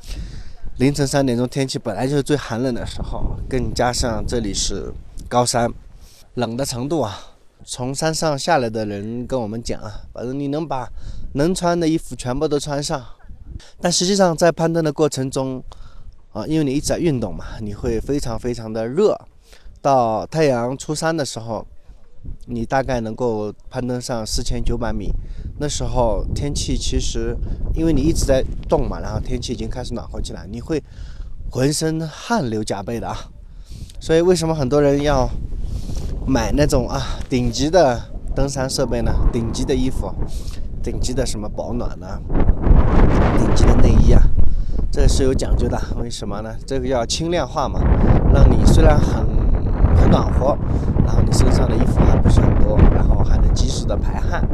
[0.79, 4.91] 凌晨三点钟天气本来就是最寒冷的时候，更加上这里是
[5.29, 5.71] 高山，
[6.35, 7.19] 冷的程度啊，
[7.65, 10.89] 从山上下来的人跟我们讲啊，反正你能把
[11.35, 13.05] 能穿的衣服全部都穿上。
[13.81, 15.63] 但实际上，在攀登的过程中，
[16.33, 19.19] 啊，因为你一直在运动嘛，你会非常非常的热。
[19.81, 21.67] 到太阳出山的时候，
[22.47, 25.13] 你大概能够攀登上四千九百米。
[25.59, 27.37] 那时候天气其实，
[27.75, 30.83] 因为你一直在动嘛，然后天气已经开始暖和起来，你会
[31.51, 33.17] 浑身汗流浃背的啊。
[34.01, 35.29] 所以为什么很多人要
[36.27, 38.01] 买那种啊顶级的
[38.35, 39.13] 登山设备呢？
[39.33, 40.13] 顶级的衣服，
[40.83, 42.07] 顶级的什么保暖呢？
[43.39, 44.23] 顶级的内衣啊，
[44.93, 45.81] 这是有讲究的。
[45.97, 46.55] 为什么呢？
[46.67, 47.81] 这个叫轻量化嘛，
[48.31, 49.25] 让你虽然很
[49.97, 50.55] 很暖和，
[51.03, 54.47] 然后你身上的衣服还不是很多，然后还能及时的排汗。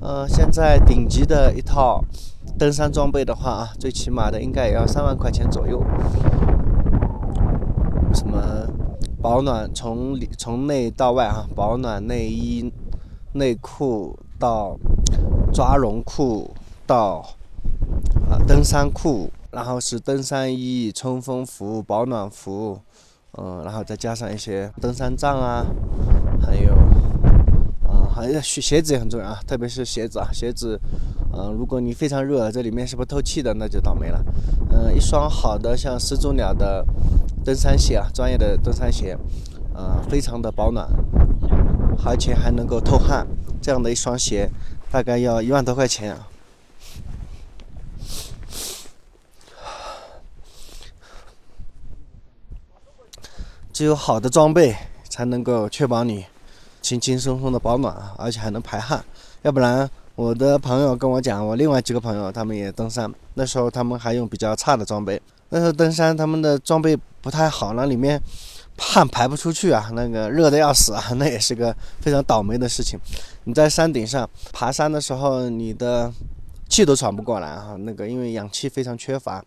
[0.00, 2.00] 呃，现在顶级的一套
[2.56, 5.84] 登山装备的话啊，最起码的应该也要三万块钱左右。
[8.14, 8.40] 什么
[9.20, 12.72] 保暖从里从内到外啊，保暖内衣、
[13.32, 14.78] 内裤到
[15.52, 16.54] 抓绒裤
[16.86, 17.26] 到。
[18.30, 22.80] 啊，登山裤，然后是登山衣、冲锋服、保暖服，
[23.36, 25.66] 嗯，然后再加上一些登山杖啊，
[26.40, 26.72] 还有，
[27.82, 30.80] 啊，还有鞋鞋子也很重要啊，特别是鞋子啊，鞋子，
[31.32, 34.24] 嗯，如果你非常热，这里面是不透气的，那就倒霉了。
[34.70, 36.86] 嗯，一双好的像始祖鸟的
[37.44, 39.18] 登山鞋啊，专业的登山鞋，
[39.74, 40.88] 啊，非常的保暖，
[42.04, 43.26] 而且还能够透汗，
[43.60, 44.48] 这样的一双鞋
[44.92, 46.28] 大概要一万多块钱啊。
[53.80, 54.76] 只有好的装备
[55.08, 56.26] 才能够确保你
[56.82, 59.02] 轻轻松松的保暖，而且还能排汗。
[59.40, 65.18] 要不然，我的朋友跟我讲，我另外几个朋友他们也登山，那时候他们还用比较差的装备。
[65.48, 68.20] 那时候登山他们的装备不太好，那里面
[68.76, 73.00] 汗排不出去啊，那个热的要死啊，那也是个非常倒霉的事情。
[73.44, 76.12] 你在山顶上爬山的时候，你的
[76.68, 79.42] 气都喘不过来啊，那个因为氧气非常缺乏。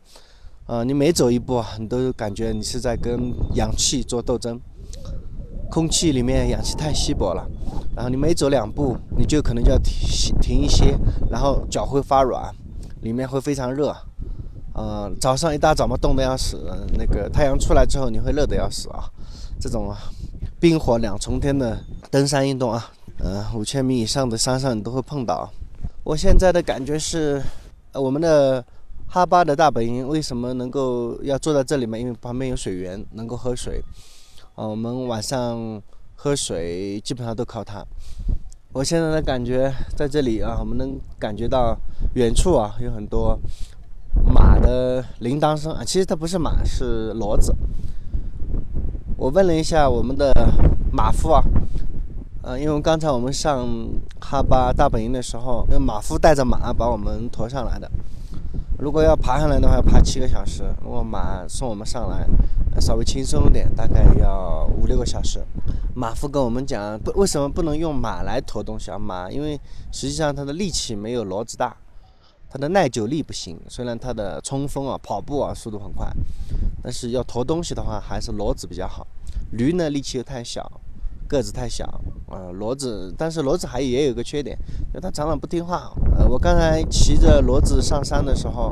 [0.66, 4.60] 啊，你每走一步啊，你都感觉你是在跟氧气做斗争。
[5.70, 7.46] 空气里面氧气太稀薄了，
[7.96, 10.96] 然后你每走两步，你就可能就要停停一些，
[11.30, 12.54] 然后脚会发软，
[13.02, 13.94] 里面会非常热。
[14.74, 16.58] 呃，早上一大早嘛，冻得要死，
[16.98, 19.10] 那个太阳出来之后，你会热得要死啊。
[19.60, 19.94] 这种
[20.60, 21.78] 冰火两重天的
[22.10, 25.52] 登山运动啊，呃，五千米以上的山上你都会碰到。
[26.04, 27.42] 我现在的感觉是，
[27.94, 28.64] 我们的。
[29.14, 32.02] 哈巴的大本营为什么能够要坐在这里面？
[32.02, 33.80] 因为旁边有水源，能够喝水。
[34.56, 35.80] 啊，我们晚上
[36.16, 37.86] 喝水基本上都靠它。
[38.72, 41.78] 我现在的感觉在这里啊，我们能感觉到
[42.16, 43.40] 远处啊有很多
[44.34, 47.56] 马的铃铛声啊，其实它不是马，是骡子。
[49.16, 50.34] 我问了一下我们的
[50.92, 51.44] 马夫啊，
[52.42, 53.70] 呃，因为刚才我们上
[54.20, 57.88] 哈巴大本营的时候，用马夫带着马把我们驮上来的。
[58.84, 62.28] 如果要爬上来的话，要爬七个小时；如果马送我们上来，
[62.82, 65.42] 稍微轻松一点，大概要五六个小时。
[65.96, 69.00] 马夫跟我们讲，不为什么不能用马来驮东西啊？
[69.00, 69.58] 马因为
[69.94, 71.74] 实际上它的力气没有骡子大，
[72.50, 73.58] 它的耐久力不行。
[73.70, 76.12] 虽然它的冲锋啊、跑步啊速度很快，
[76.84, 79.08] 但是要驮东西的话，还是骡子比较好。
[79.54, 80.70] 驴呢，力气又太小。
[81.34, 81.84] 个子太小，
[82.28, 84.56] 呃，骡子，但是骡子还也有个缺点，
[84.94, 85.92] 就它常常不听话。
[86.16, 88.72] 呃，我刚才骑着骡子上山的时候，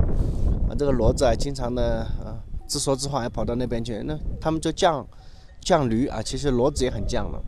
[0.70, 4.04] 啊，这个骡子啊，经常的啊自说自话，还跑到那边去。
[4.06, 5.04] 那他们就犟
[5.64, 7.42] 犟驴啊，其实骡子也很犟的，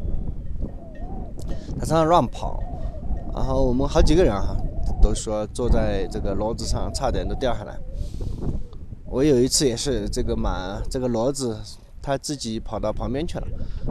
[1.79, 2.59] 它常常乱跑。
[3.35, 4.57] 然后我们好几个人啊，
[4.99, 7.77] 都说坐在这个骡子上，差点都掉下来。
[9.05, 11.55] 我有一次也是，这个马，这个骡子。
[12.03, 13.47] 他自己跑到旁边去了，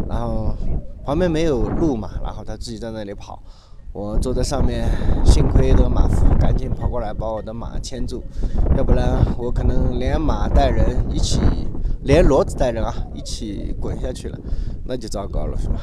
[0.09, 0.55] 然后
[1.03, 3.43] 旁边没有路嘛，然后他自己在那里跑。
[3.95, 4.87] 我坐在上面，
[5.25, 8.23] 幸亏这个马夫赶紧跑过来把我的马牵住，
[8.77, 11.41] 要不然我可能连马带人一起，
[12.03, 14.39] 连骡子带人啊一起滚下去了，
[14.87, 15.81] 那就糟糕了，是吧？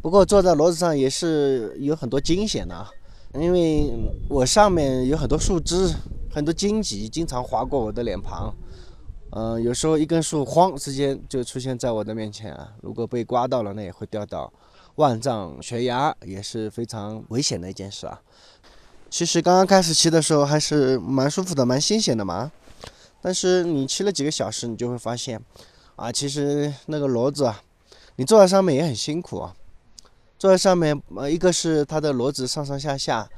[0.00, 2.88] 不过坐在骡子上也是有很多惊险的啊，
[3.34, 3.92] 因为
[4.28, 5.94] 我上面有很多树枝，
[6.32, 8.52] 很多荆棘经常划过我的脸庞。
[9.38, 14.50] 嗯，有时候一根树晃之间就出现在我的面前啊，如果被刮到了，那也会掉到
[14.94, 18.18] 万丈悬崖，也是非常危险的一件事啊。
[19.10, 22.50] 其实刚刚开始骑的时候还是蛮舒服的，蛮新鲜的嘛。
[23.20, 25.38] 但是你骑了几个小时，你就会发现，
[25.96, 27.60] 啊，其实那个骡子啊，
[28.16, 29.54] 你坐在上面也很辛苦啊。
[30.38, 33.28] 坐在上面，呃，一个是它的骡子上上下下，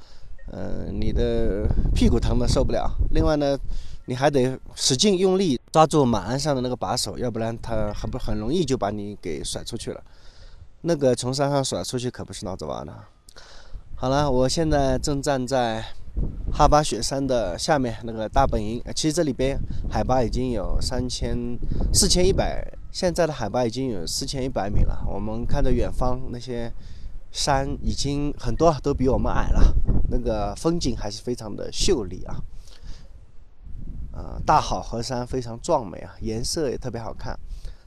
[0.52, 3.58] 呃，你的屁股疼的受不了；另外呢，
[4.09, 10.03] 你还得使劲用力抓住马鞍上的那个把手，要不然它很不很容易就把你给甩出去了。
[10.81, 12.94] 那个从山上甩出去可不是闹着玩的。
[13.94, 15.85] 好了，我现在正站在
[16.51, 19.59] 哈巴雪山的下面那个大本营，其实这里边
[19.90, 21.59] 海拔已经有三千
[21.92, 22.66] 四千一百。
[22.90, 26.73] 现在的海拔已经有四千一百米了，我们看着远方那些
[27.31, 29.75] 山，已经很多都比我们矮了，
[30.11, 32.40] 那个风景还是非常的秀丽啊。
[34.18, 37.38] 呃，大好河山非常壮美啊，颜色也特别好看，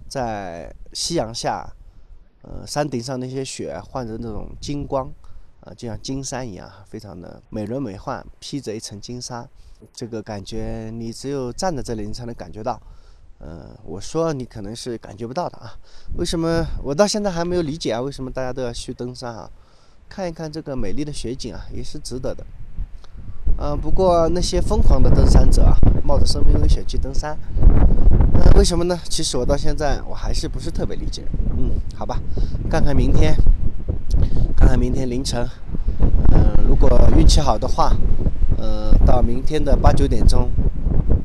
[0.08, 1.70] 在夕阳下，
[2.44, 5.12] 呃，山顶上那些雪换成那种金光，
[5.60, 9.46] 啊，就像金山一样，非常的美轮美奂，披着一层金沙，
[9.92, 12.82] 这个感觉你只有站在这里，你才能感觉到。
[13.42, 15.76] 嗯，我说你可能是感觉不到的啊，
[16.16, 18.00] 为什么我到现在还没有理解啊？
[18.00, 19.52] 为什么大家都要去登山啊？
[20.08, 22.46] 看一看这个美丽的雪景啊，也是值得的。
[23.64, 29.00] 嗯，不过那些疯狂的登山者啊，冒着生命危险去登山，嗯，为什么呢？
[29.08, 31.24] 其实我到现在我还是不是特别理解。
[31.56, 32.20] 嗯，好吧，
[32.70, 33.36] 看看明天，
[34.58, 35.48] 看看明天凌晨，
[36.34, 37.96] 嗯，如果运气好的话，
[38.58, 40.50] 嗯，到明天的八九点钟。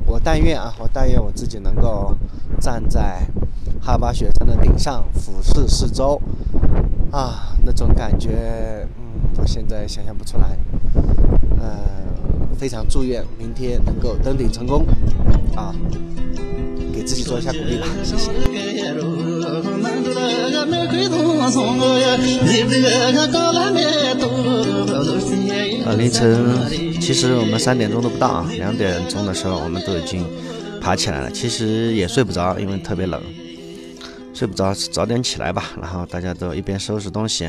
[0.04, 2.14] 我但愿啊，我但愿我自己能够
[2.60, 3.26] 站在
[3.80, 6.20] 哈巴雪山的顶上，俯视四周，
[7.10, 10.56] 啊，那种感觉，嗯，我现在想象不出来。
[11.58, 12.14] 嗯，
[12.58, 14.86] 非常祝愿明天能够登顶成功，
[15.54, 15.74] 啊，
[16.94, 18.30] 给自己做一下鼓励吧，谢谢。
[25.84, 27.00] 啊，凌晨。
[27.00, 30.26] 其实我们三点钟都不到啊，两点钟的时候我们都已经
[30.80, 31.30] 爬起来了。
[31.30, 33.22] 其实也睡不着，因为特别冷，
[34.34, 35.70] 睡不着，早点起来吧。
[35.80, 37.48] 然后大家都一边收拾东西，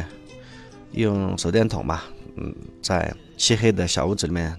[0.91, 4.55] 用手电筒吧，嗯，在漆黑的小屋子里面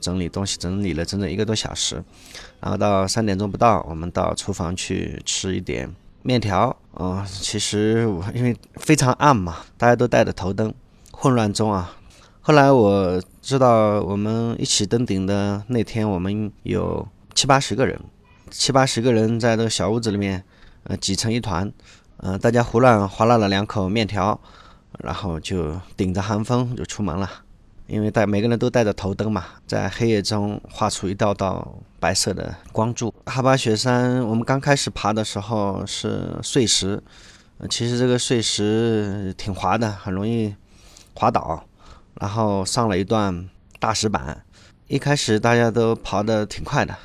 [0.00, 2.02] 整理东西，整理了整整一个多小时。
[2.60, 5.90] 然后到三点钟不到，我们到厨房去吃一点
[6.22, 6.76] 面条。
[6.98, 10.72] 嗯，其实我因为非常暗嘛，大家都带着头灯，
[11.12, 11.96] 混乱中啊。
[12.42, 18.00] 后来我知道，我们一起登顶的那天，我们有七八十个人，
[18.50, 20.42] 七八十个人在这个小屋子里面，
[20.84, 21.70] 呃，挤成一团，
[22.16, 24.40] 呃，大家胡乱划拉了两口面条，
[24.98, 27.30] 然后就顶着寒风就出门了。
[27.90, 33.12] 因为带每个人都带着头灯嘛，在黑夜中画出一道道白色的光柱。
[33.26, 37.02] 哈巴雪山，我们刚开始爬的时候是碎石，
[37.68, 40.54] 其实这个碎石挺滑的，很容易
[41.14, 41.64] 滑倒。
[42.20, 43.48] 然后上了一段
[43.80, 44.44] 大石板，
[44.86, 46.96] 一开始大家都跑得挺快的，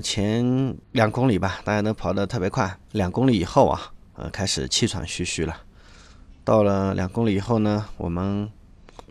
[0.00, 2.78] 前两公里吧，大家都跑得特别快。
[2.92, 5.56] 两公里以后啊，呃，开始气喘吁吁了。
[6.44, 8.48] 到了两公里以后呢，我们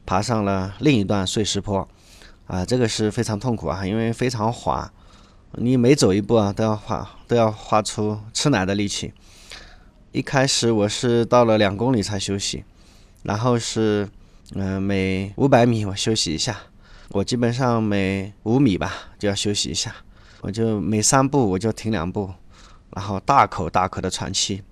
[0.07, 1.87] 爬上了另一段碎石坡，
[2.47, 4.91] 啊，这个是非常痛苦啊，因为非常滑，
[5.51, 9.13] 你每走一步啊，都要花都要花出吃奶的力气。
[10.11, 12.63] 一开始我是到了两公里才休息，
[13.21, 14.09] 然后是。
[14.55, 16.57] 嗯，每五百米我休息一下，
[17.09, 19.93] 我基本上每五米吧就要休息一下，
[20.39, 22.31] 我就每三步我就停两步，
[22.91, 24.63] 然后大口大口的喘气。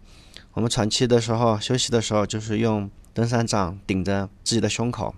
[0.54, 5.14] 我们喘气的时候，休息的时候就是用登山杖顶着自己的胸口，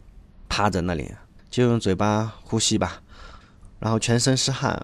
[0.49, 1.11] 趴在那里
[1.49, 3.01] 就用嘴巴呼吸吧，
[3.79, 4.81] 然后全身是汗，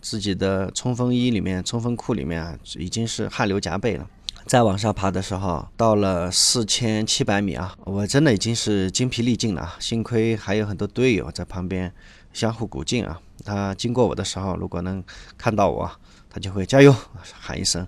[0.00, 4.06] 自己的冲锋衣里面、冲锋裤里面已经是汗流浃背了。
[4.46, 9.74] 再往上爬的时候，到了四千七百米啊，我真的已经是精疲力尽了。
[9.78, 11.90] 幸亏还有很多队友在旁边
[12.34, 13.18] 相互鼓劲啊。
[13.42, 15.02] 他经过我的时候，如果能
[15.38, 15.90] 看到我，
[16.28, 16.94] 他就会加油
[17.40, 17.86] 喊一声。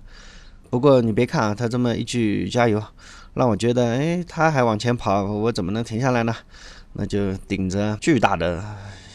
[0.71, 2.83] 不过你别看啊，他这么一句加油，
[3.35, 6.35] 让我觉得，哎，他还往前跑，我怎么能停下来呢？
[6.97, 8.61] 那就顶着巨大的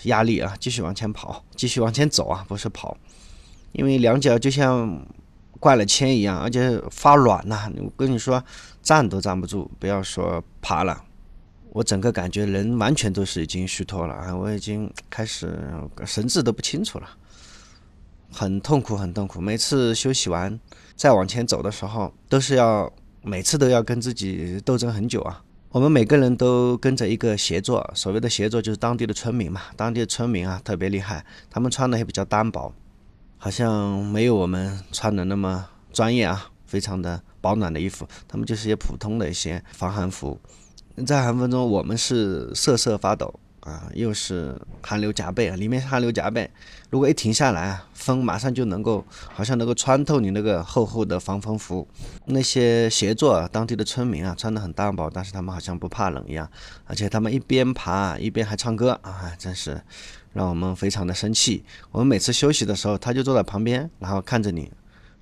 [0.04, 2.96] 压力啊，继续往前跑，继续往前走啊，不是跑，
[3.72, 5.04] 因为两脚就像。
[5.60, 7.70] 灌了铅一样，而且发软呐！
[7.76, 8.42] 我跟你说，
[8.82, 11.04] 站都站不住，不要说爬了。
[11.70, 14.34] 我整个感觉人完全都是已经虚脱了啊！
[14.34, 15.56] 我已经开始
[16.04, 17.08] 神志都不清楚了，
[18.32, 19.40] 很痛苦，很痛苦。
[19.40, 20.58] 每次休息完
[20.96, 22.92] 再往前走的时候，都是要
[23.22, 25.44] 每次都要跟自己斗争很久啊。
[25.72, 29.62] 我们每个人都跟着一个协作，所谓的协作就是当地的村民嘛。
[29.74, 32.70] 当地的村民啊，特别厉害，他们穿的也比较单薄。
[33.38, 40.38] 好像没有我们穿的那么专业啊，非常的保暖的衣服，他们就是些普通的一些防寒服。
[41.06, 46.50] 在寒风中，我们是瑟瑟发抖，啊，又是寒流夹背啊，里面是寒流夹背。
[46.90, 51.86] 如果一停下来啊，风马上就能够，好像能够穿透你那个厚厚的防风服。
[52.26, 56.50] 那些协作当地的村民啊，穿得很单薄，但是他们好像不怕冷一样，
[56.86, 59.80] 而且他们一边爬一边还唱歌啊，真是
[60.32, 61.64] 让我们非常的生气。
[61.92, 64.72] 我们每次休息的时候，他就坐在旁边，然后看着你，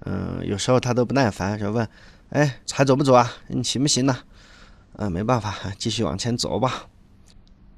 [0.07, 1.87] 嗯，有时候他都不耐烦，就问
[2.31, 3.31] ：“哎，还走不走啊？
[3.49, 4.17] 你行不行呢？”
[4.97, 6.87] 嗯，没办法，继续往前走吧。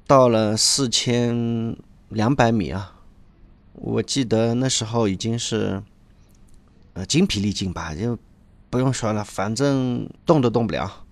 [0.05, 1.75] 到了四千
[2.09, 2.95] 两百米啊，
[3.73, 5.81] 我记得那时候已经是
[6.93, 8.17] 呃精疲力尽吧，就
[8.69, 11.05] 不用说了，反正动都动不了。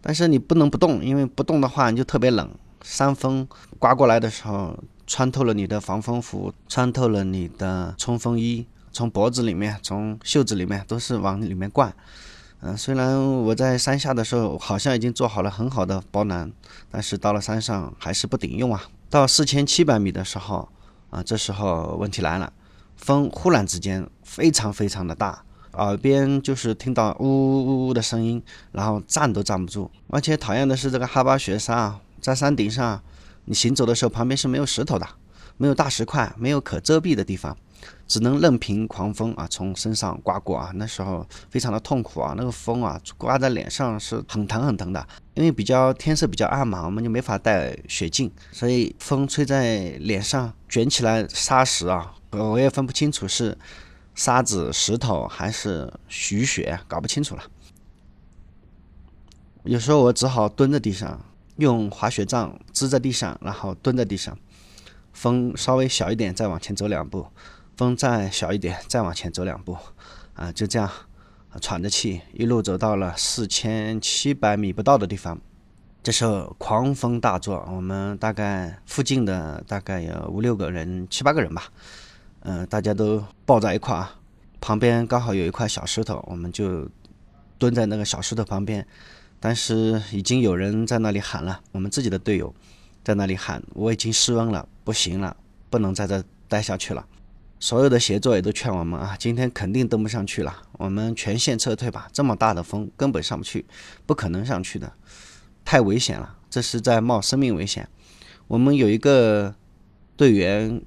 [0.00, 2.50] 但是你不能不动，因为不动的话你就特别冷。
[2.82, 3.46] 山风
[3.78, 11.92] 刮过来的时候，穿透了你的防风服，穿透了你的冲锋衣，从脖子里面、从袖子里面都是往里面灌。
[12.60, 16.50] 嗯，虽然我在山下的时候好像已经做好了很好的保暖，
[16.90, 18.82] 但是到了山上还是不顶用啊。
[19.08, 20.68] 到四千七百米的时候，
[21.10, 22.52] 啊，这时候问题来了，
[22.96, 25.44] 风忽然之间非常非常的大，
[25.74, 28.42] 耳边就是听到呜呜呜呜的声音，
[28.72, 29.88] 然后站都站不住。
[30.08, 33.00] 而且讨厌的是这个哈巴雪山啊，在山顶上，
[33.44, 35.06] 你行走的时候旁边是没有石头的，
[35.56, 37.56] 没有大石块，没有可遮蔽的地方。
[38.08, 45.06] 只能任凭狂风啊从身上刮过啊，那时候非常的痛苦啊，那个风啊刮在脸上是很疼很疼的。
[45.34, 53.56] 因为比较天色比较暗嘛，我们就没法戴雪镜，所以风吹在脸上卷起来沙石啊，我也分不清楚是
[54.14, 55.92] 沙子、石头还是
[56.30, 57.42] 雨雪，搞不清楚了。
[59.64, 61.20] 有时候我只好蹲在地上，
[61.56, 64.36] 用滑雪杖支在地上，然后蹲在地上，
[65.12, 67.26] 风稍微小一点，再往前走两步。
[67.78, 69.78] 风再小一点，再往前走两步，
[70.34, 70.90] 啊，就这样，
[71.60, 75.40] 喘着气，一路走到了四千七百米不到的地方。
[76.02, 81.68] 这时候狂风大作，我们大概附近的大概有五六个人、七八个人吧，
[82.40, 84.08] 嗯，大家都抱在一块儿，
[84.60, 86.88] 旁边刚好有一块小石头，我们就
[87.58, 88.84] 蹲在那个小石头旁边。
[89.38, 92.52] 但是已经有人在那里喊了，我们自己的队友
[93.04, 95.36] 在那里喊：“我已经失温了，不行了，
[95.70, 97.06] 不能在这待下去了。”
[97.60, 102.08] 所有的协作也都劝我们啊，今天肯定登不上去了，我们全线撤退吧。
[102.12, 103.66] 这么大的风，根本上不去，
[104.06, 104.92] 不可能上去的，
[105.64, 107.88] 太危险了，这是在冒生命危险。
[108.46, 109.52] 我们有一个
[110.16, 110.80] 队员，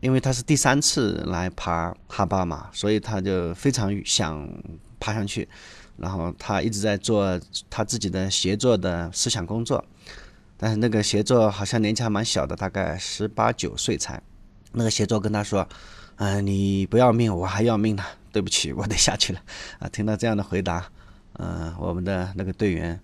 [0.00, 4.46] 因为他是第三次来爬哈巴嘛，所以他就非常想
[5.00, 5.48] 爬上去，
[5.96, 9.82] 然后他一直在做他自己的协作的思想工作，
[10.58, 14.22] 但是那个协作好像年纪还蛮小的，大概十八九岁才。
[14.72, 15.66] 那个协作跟他说。
[16.20, 18.04] 嗯，你不要命，我还要命呢。
[18.30, 19.40] 对不起，我得下去了。
[19.78, 20.86] 啊，听到这样的回答，
[21.38, 23.00] 嗯，我们的那个队员，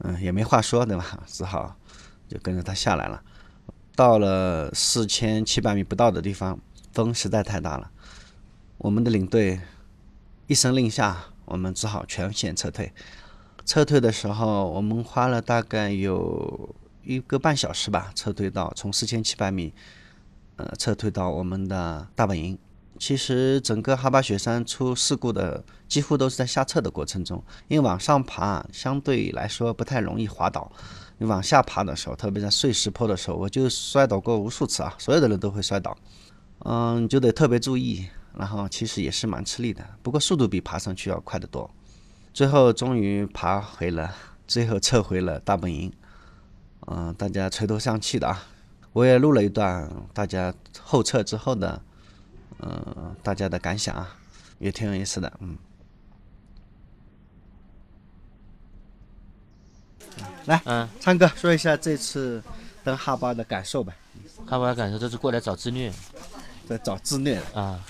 [0.00, 1.18] 嗯，也没话说，对吧？
[1.26, 1.74] 只好
[2.28, 3.22] 就跟着他下来了。
[3.96, 6.60] 到了四千七百米不到的地方，
[6.92, 7.90] 风实在太大了。
[8.76, 9.58] 我们的领队
[10.46, 12.92] 一声令下，我们只好全线撤退。
[13.64, 19.72] 撤退的时候，我们花了大概有一个半小时吧，撤退到从四千七百米。
[20.56, 22.58] 呃，撤退到我们的大本营。
[22.98, 30.70] 其实整个哈巴雪山出事故的几乎都是在下撤的过程中，因为往上爬相对来说不太容易滑倒。
[31.18, 34.94] 你往下爬的时候，特别在碎石坡的时候，我就摔倒过无数次啊！
[34.98, 35.96] 所有的人都会摔倒，
[36.60, 38.06] 嗯，就得特别注意。
[38.36, 41.70] 然后其实也是蛮吃力的，不过速度比爬上去要快得多。
[42.32, 44.14] 最后终于爬回了，
[44.46, 45.92] 最后撤回了大本营。
[46.86, 48.46] 嗯，大家垂头丧气的啊。
[48.92, 51.82] 我也录了一段大家后撤之后的，
[52.58, 54.16] 嗯，大家的感想啊，
[54.58, 55.56] 也挺有意思的，嗯。
[60.44, 62.42] 来，嗯，昌哥说一下这次
[62.84, 63.94] 登哈巴的感受吧。
[64.46, 65.90] 哈巴的感受就是过来找自虐，
[66.68, 67.82] 在找自虐啊。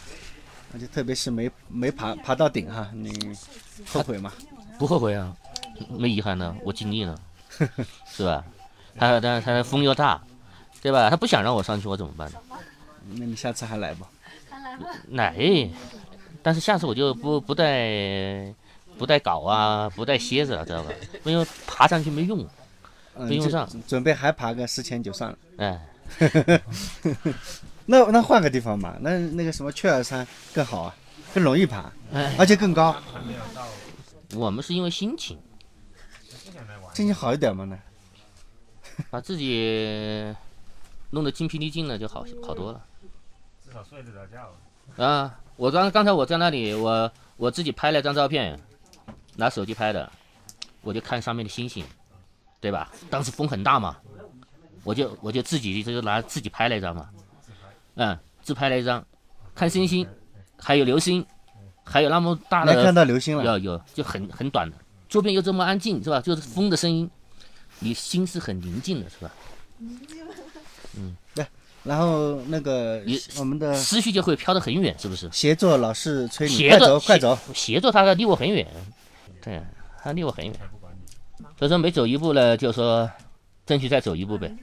[0.72, 3.36] 而且特别是没没爬爬到顶哈，你
[3.86, 4.32] 后悔吗？
[4.78, 5.36] 不后悔啊，
[5.90, 7.18] 没遗憾呢，我尽力了，
[8.06, 8.44] 是吧？
[8.96, 10.22] 他但是他的风又大。
[10.82, 11.08] 对吧？
[11.08, 12.38] 他不想让我上去，我怎么办呢？
[13.14, 14.04] 那你下次还来不？
[15.10, 15.70] 来，
[16.42, 18.52] 但是下次我就不不带
[18.98, 20.90] 不带镐啊，不带蝎子了，知道吧？
[21.24, 22.44] 因为爬上去没用，
[23.16, 23.68] 没用上。
[23.86, 25.38] 准备还爬个四千就算了。
[25.58, 25.80] 哎，
[27.86, 30.94] 那 那换个地方吧，那那个什么雀儿山更好啊，
[31.34, 31.92] 更容易爬，
[32.38, 32.96] 而且更高。
[34.34, 35.38] 我们是因为心情，
[36.94, 37.78] 心情好一点嘛呢？
[39.10, 40.34] 把自己。
[41.12, 42.82] 弄得精疲力尽了就好好多了，
[43.62, 45.04] 至少睡得着觉。
[45.04, 48.58] 啊，我刚刚才我在那里，我我自己拍了张照片，
[49.36, 50.10] 拿手机拍的，
[50.80, 51.84] 我就看上面的星星，
[52.60, 52.90] 对吧？
[53.10, 53.98] 当时风很大嘛，
[54.84, 57.10] 我就我就自己就拿自己拍了一张嘛，
[57.96, 59.04] 嗯，自拍了一张，
[59.54, 60.06] 看星星，
[60.58, 61.24] 还有流星，
[61.84, 63.44] 还有那么大的看到流星了。
[63.44, 64.76] 有有就很很短的，
[65.10, 66.22] 周边又这么安静是吧？
[66.22, 67.10] 就是风的声音，
[67.80, 69.30] 你心是很宁静的是吧？
[71.84, 75.28] 然后那个你我们的思绪就会飘得很远，是不是？
[75.32, 78.64] 协作老是催你协快走作快走，协作他离我很远，
[79.42, 79.60] 对，
[80.00, 80.54] 他离我很远，
[81.58, 83.10] 所以说每走一步呢，就说
[83.66, 84.54] 争取再走一步呗，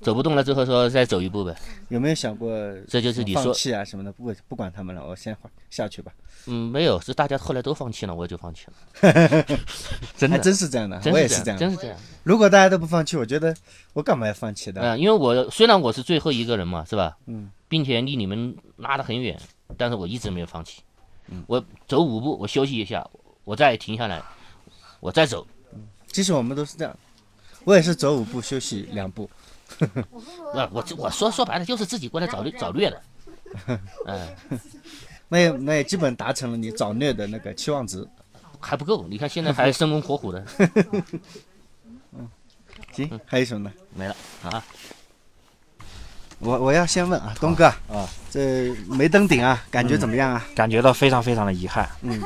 [0.00, 1.54] 走不动了之后说再走一步呗，
[1.88, 2.50] 有没有想过
[2.86, 4.12] 这就是你放说，弃啊什么的？
[4.12, 5.36] 不不管他们了，我先
[5.70, 6.12] 下去吧。
[6.46, 9.44] 嗯，没有，是大家后来都放弃了，我也就放弃了，
[10.16, 11.58] 真还的，真是这样的，真我也是这样。
[11.58, 13.54] 真是这样，如果大家都不放弃，我觉得
[13.92, 14.80] 我干嘛要放弃的？
[14.80, 17.18] 嗯，因为我虽然我是最后一个人嘛，是吧？
[17.26, 19.38] 嗯，并且离你们拉得很远，
[19.76, 20.80] 但是我一直没有放弃，
[21.26, 23.06] 嗯我走五步，我休息一下，
[23.44, 24.22] 我再停下来，
[25.00, 25.46] 我再走，
[26.12, 26.96] 其实我们都是这样，
[27.64, 29.28] 我也是走五步休息两步。
[30.54, 33.02] 啊，我我说说白了就是自己过来找虐找虐的，
[34.06, 34.28] 嗯。
[35.30, 38.06] 那也那也基本达成了你找虐的那个期望值。
[38.60, 40.44] 还不够，你看现在还生龙活虎的，
[42.16, 42.28] 嗯
[42.92, 43.74] 行，还有什么呢？
[43.94, 44.64] 没了啊！
[46.40, 50.44] 我我要先问啊，东哥啊，这没登顶啊，感觉怎么样啊？
[50.56, 51.88] 感觉到非常非常的遗憾。
[52.02, 52.20] 嗯，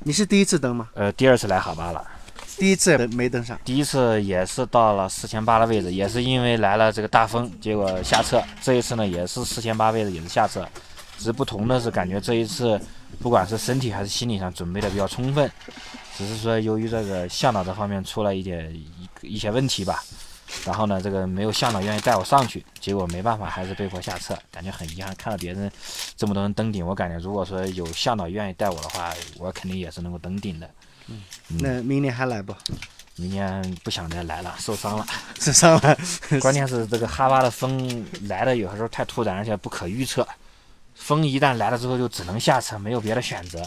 [0.00, 0.90] 你是第一次登吗？
[0.94, 2.06] 呃，第二次来哈巴了，
[2.58, 3.58] 第一次没登上。
[3.64, 8.42] 第一次也是到了四千八的位置，也是因为来了这个大风，结果下撤。
[8.60, 10.66] 这一次呢，也是四千八位置，也是下撤。
[11.18, 12.80] 只是不同的是，感觉这一次
[13.20, 15.50] 不管是身体还是心理上准备的比较充分，
[16.16, 20.02] 只是说由于这个向导这方面出了一点一一些问题吧。
[20.66, 25.14] 然后呢，这个没有向导愿意带我上去，结果没办法，还是被迫下撤，感觉很遗憾。
[25.16, 25.70] 看到别人
[26.14, 30.68] 这么多人登顶，我感觉如果说有向导愿意带我的话，我肯定也是能够登顶的。
[31.08, 31.22] 嗯
[31.60, 32.54] 那明年还来不？
[33.16, 35.06] 明年不想再来了，受伤了。
[35.38, 35.96] 受伤了。
[36.40, 40.26] 关键是这个哈巴的风来的有的时候太突然，而且不可预测。
[40.94, 43.62] 风一旦来了之后，就只能下车，没有别的选择。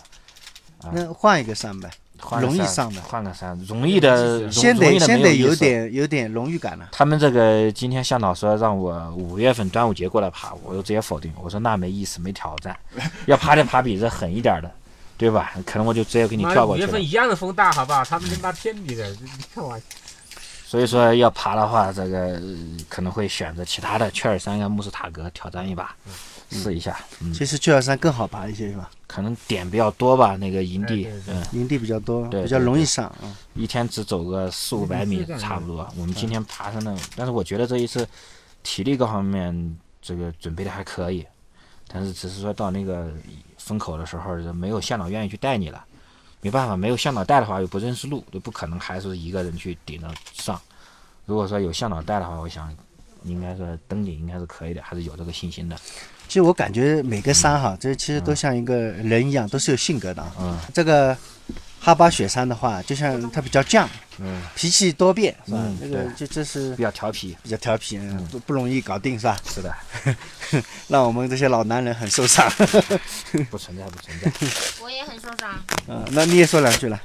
[0.91, 5.35] 那换一个山呗，换个山容易上的换个山，容易的，容先得先得。
[5.35, 6.89] 有点有点荣誉感了。
[6.91, 12.77] 他们这个今天向导说让我五月份端午节过来爬，我就直接否定，我说那没意思，没挑战，
[13.25, 14.71] 要爬就爬比这狠一点的，
[15.17, 15.53] 对吧？
[15.65, 17.03] 可能我就直接给你跳过去了月份。
[17.03, 18.03] 一样的风大，好不好？
[18.03, 19.79] 他们他妈骗你的，你看我。
[20.67, 22.41] 所以说要爬的话，这个呃
[22.89, 25.95] 可能会选择其他的雀儿山跟穆斯塔格挑战一把，
[26.51, 26.97] 试一下。
[27.21, 28.89] 嗯，其实雀儿山更好爬一些是吧？
[29.07, 33.37] 可能点比较多吧，那个营地嗯，营地比较多，对比较容易上啊。
[33.53, 35.87] 一天只走个四五百米嗯差不多。
[35.95, 38.05] 我们今天爬上那，但是我觉得这一次
[38.63, 41.25] 体力各方面这个准备的还可以，
[41.87, 43.09] 但是只是说到那个
[43.65, 45.83] 风口的时候，就没有向导愿意去带你了，
[46.41, 50.61] 没办法，没有向导带的话又不认识路，就不可能还是一个人去顶着上。
[51.25, 52.71] 如果说有向导带的话，我想
[53.23, 55.75] 应该是登顶应该是可以的，还是有这个信心的。
[56.27, 60.31] 其实我感觉每个山哈，这其实都像一个人一样，都是有性格的啊。
[60.39, 61.17] 嗯这个
[61.85, 63.85] 哈巴雪山的话，就像它比较犟，
[64.17, 65.77] 嗯，脾气多变，是吧嗯？
[65.79, 67.37] 这个对就这是比较调皮。
[67.43, 69.37] 比较调皮，嗯不不容易搞定，是吧？
[69.47, 69.71] 是的，
[70.89, 72.49] 让我们这些老男人很受伤。
[73.51, 74.31] 不存在，不存在。
[74.81, 75.63] 我也很受伤。
[75.87, 76.99] 嗯，那你也说两句来。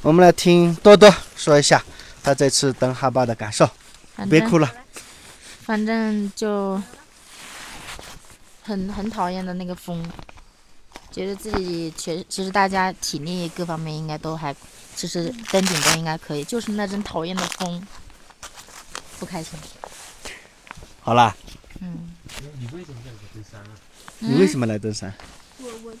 [0.00, 1.80] 我们来听多多说一下
[2.24, 3.70] 他这次登哈巴的感受。
[4.28, 4.68] 别哭了，
[5.64, 6.82] 反正就
[8.62, 10.04] 很很讨厌的那个风，
[11.12, 14.54] 觉得自己全其实大家体力各方面应该都还，
[14.96, 17.86] 其实登顶都应该可以，就是那阵讨厌的风，
[19.20, 19.58] 不开心。
[21.00, 21.36] 好啦，
[21.80, 22.12] 嗯，
[22.58, 23.70] 你为什么想登山啊？
[24.18, 25.12] 你为什么来登山？
[25.58, 25.94] 我我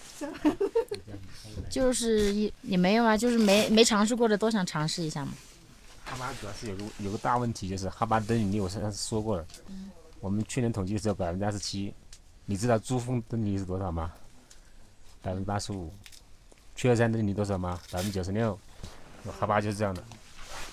[1.68, 5.32] 就是一也没有啊，就是没没尝试过的都想尝试一下嘛。
[6.04, 9.44] 哈巴主要是有个有个大问题，就是哈巴登顶率，我上次说过了，
[10.20, 11.92] 我们去年统计的时候百分之二十七，
[12.46, 14.12] 你知道珠峰登顶率是多少吗？
[15.22, 15.90] 百分之八十五。
[16.74, 17.78] 雀儿山登顶率多少吗？
[17.90, 18.58] 百分之九十六。
[19.38, 20.02] 哈巴就是这样的。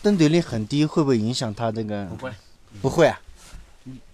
[0.01, 2.05] 登顶率很低，会不会影响他这个？
[2.05, 2.31] 不会，
[2.81, 3.19] 不会啊，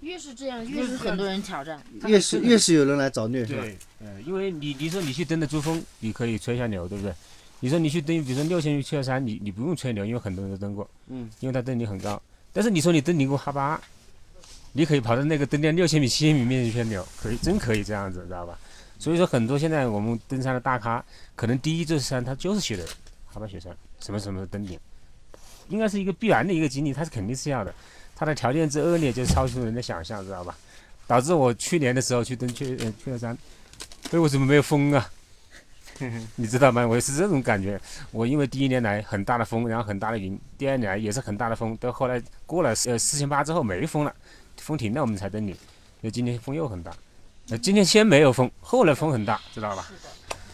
[0.01, 1.81] 越是这样，越是很多人挑战。
[2.05, 3.61] 越是越是有人来找虐，是吧？
[3.61, 7.13] 对，呃，因为你你说你去登的珠峰，你可以吹一下牛，对不对？
[7.61, 12.21] 你说你去登，比如说六千去雀儿山，你你不用吹牛，因为很多人都登过，嗯，因为它登顶很高。
[12.51, 13.79] 但是你说你登顶过哈巴，
[14.73, 18.57] 你可以跑到那个登顶六千米、七千米面前去吹牛，可以，真可以这样子，知道吧？
[18.97, 21.03] 所以说很多现在我们登山的大咖，
[21.35, 22.85] 可能第一座山他就是写的
[23.25, 24.79] 哈巴雪山，什么什么登顶，
[25.69, 27.73] 应该是一个必然的一个经历，他是肯定是要的。
[28.15, 30.55] 他的条件之恶劣，就是超出人的想象，知道吧？
[31.05, 33.37] 导致我去年的时候去登雀呃雀儿山，
[34.11, 35.09] 哎，我怎么没有风啊？
[36.35, 36.85] 你知道吗？
[36.85, 37.79] 我是这种感觉。
[38.11, 44.15] 我因为第一年来很大的风，然后很大的云，第二年来也是很大的风，到后来过了呃四千八之后没风了，
[44.57, 45.55] 风停了我们才登顶。
[46.01, 46.91] 那今天风又很大，
[47.49, 49.85] 呃今天先没有风，后来风很大，知道吧？
[49.87, 50.09] 是的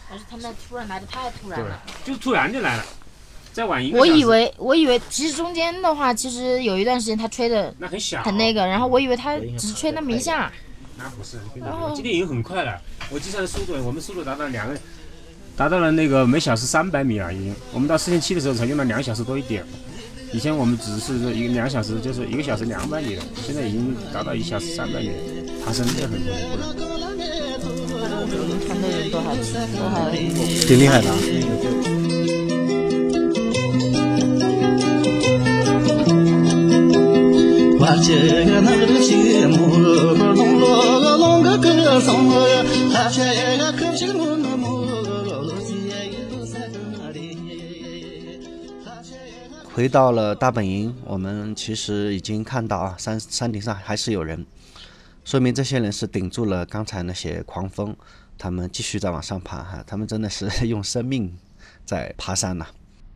[0.09, 2.85] 还是他们突然来的太突然对了。，就突然就来了，
[3.53, 10.51] 再晚一个我小时以为，我以为其实中间的话，其实有一段时间它吹的那很小，很那个，然后我以为它只是吹那么一下，
[10.97, 12.81] 那不是，然后今天已经很快了。
[13.09, 14.77] 我计算的速度，我们速度达到了两个，
[15.55, 17.55] 达到了那个每小时三百米了已经。
[17.71, 19.65] 我们到四千七的时候才用了两小时多一点。
[20.33, 25.11] 以前我们只是一个两小时，就是一个小时两百米了，现在已经达到一小时三百米，
[25.63, 26.73] 爬升这很恐怖了。
[28.67, 30.11] 看的人都还都还
[30.65, 31.15] 挺厉害的啊。
[49.81, 54.45] 回到了大本营，我们其实已经看到啊，山山顶上还是有人，
[55.25, 57.95] 说明这些人是顶住了刚才那些狂风，
[58.37, 61.35] 他们继续在往上爬哈，他们真的是 用生命
[61.83, 62.67] 在爬山呐、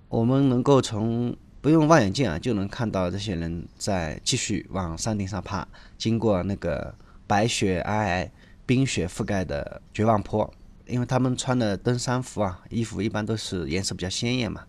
[0.09, 5.67] 我们能够从不用望远镜啊，就能看到这些人在继续往山顶上爬，
[5.99, 6.95] 经过那个
[7.27, 8.29] 白雪皑皑、
[8.65, 10.51] 冰雪覆盖的绝望坡，
[10.87, 14.63] 因为他们穿的登山服啊，衣服一般都是颜色比较鲜艳嘛。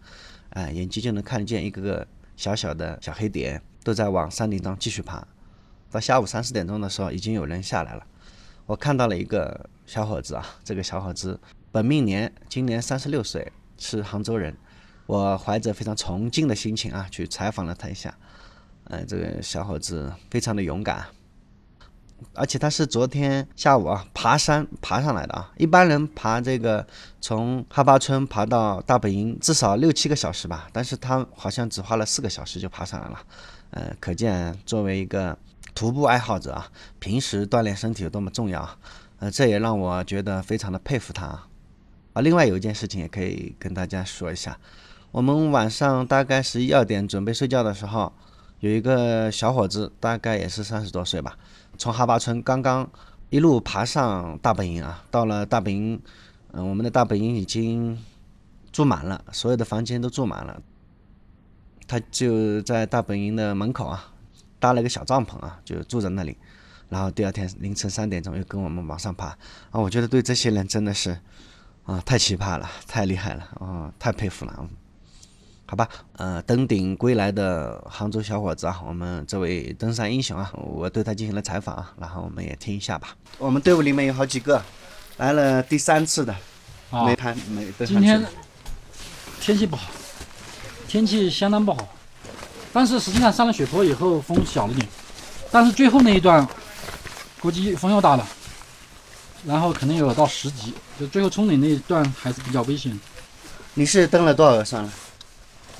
[0.57, 5.23] 哎，眼睛就能看见一个个小小的小黑点，都在往山顶上继续爬。
[5.91, 8.07] 到下午三四点钟的时候，已经有人下来了。
[8.65, 11.39] 我看到了一个小伙子啊，这个小伙子
[11.71, 14.57] 本命年，今年三十六岁，是杭州人。
[15.05, 18.17] 我怀着非常崇敬的心情啊，去采访了他一下。
[18.85, 21.07] 嗯、这个小伙子非常的勇敢，
[22.35, 25.51] 而且他是昨天下午啊爬山爬上来的啊。
[25.57, 26.87] 一般人爬这个
[27.21, 33.19] 从哈巴村爬到大本营至少六七个小时吧，但是他好像只花了四个小时就爬上来了。
[33.71, 35.37] 呃，可见作为一个
[35.75, 38.77] 徒步爱好者啊，平时锻炼身体有多么重要啊。
[39.19, 41.47] 呃，这也让我觉得非常的佩服他啊。
[42.13, 44.59] 啊，另外有一件事情也可以跟大家说一下，
[45.11, 48.13] 我们晚上大概十一二点准备睡觉的时候，
[48.61, 51.37] 有一个小伙子，大概也是三十多岁吧，
[51.79, 52.89] 从哈巴村刚刚
[53.31, 56.01] 一路爬上大本营啊，到了大本营，
[56.53, 57.99] 嗯、我们的大本营已经
[58.73, 60.63] 住满了，所有的房间都住满了。
[61.89, 64.13] 他就在大本营的门口啊，
[64.59, 66.37] 搭了个小帐篷啊，就住在那里。
[66.89, 69.27] 然后第二天凌晨三点钟又跟我们往上爬
[69.71, 71.19] 啊，我觉得对这些人真的是
[71.85, 74.69] 啊太奇葩了，太厉害了啊，太佩服了。
[75.67, 83.17] 嗯好吧，呃，登顶归来的杭州小伙子啊，我们这位登山英雄啊，我对他进行了采访啊，然后我们也听一下吧。
[83.37, 84.63] 我们队伍里面有好几个，
[85.17, 86.33] 来了第三次的，
[86.93, 88.25] 啊没攀没登上今天。
[89.41, 89.91] 天气不好，
[90.87, 91.89] 天气相当不好，
[92.73, 94.87] 但是实际上上了雪坡以后风小了点，
[95.51, 96.47] 但是最后那一段
[97.41, 98.25] 估计风又大了，
[99.45, 102.97] 然后可能有到十级，就最后冲顶那一段还是比较危险。
[103.75, 104.93] 你是登了多少个山了？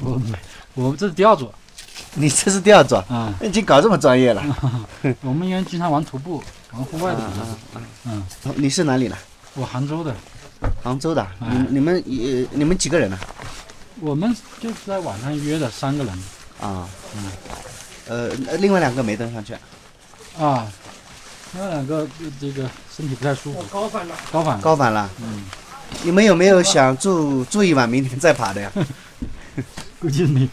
[0.01, 0.39] 我没，
[0.75, 1.53] 我这是第二组
[2.15, 4.43] 你这是第二组，啊、已经搞这么专业了。
[5.23, 6.43] 我们原来经常玩徒步，
[6.73, 7.21] 玩户外的。
[8.05, 8.25] 嗯，
[8.57, 9.17] 你是哪里的？
[9.55, 10.15] 我杭州的，
[10.83, 11.23] 杭州的。
[11.41, 13.19] 哎你你们也你们几个人呢？
[14.01, 16.25] 我们就是在网上约的三个人
[16.61, 16.87] 啊，
[18.09, 18.29] 呃，
[18.59, 19.55] 另外两个没登上去。
[20.39, 20.67] 啊，
[21.53, 24.63] 那两个这这个身体不太舒服，高反了，高反了。
[24.63, 25.11] 高反了。
[25.23, 25.45] 嗯，
[26.03, 28.71] 你们有没有想住住一晚，明天再爬的呀？
[30.01, 30.49] 估计没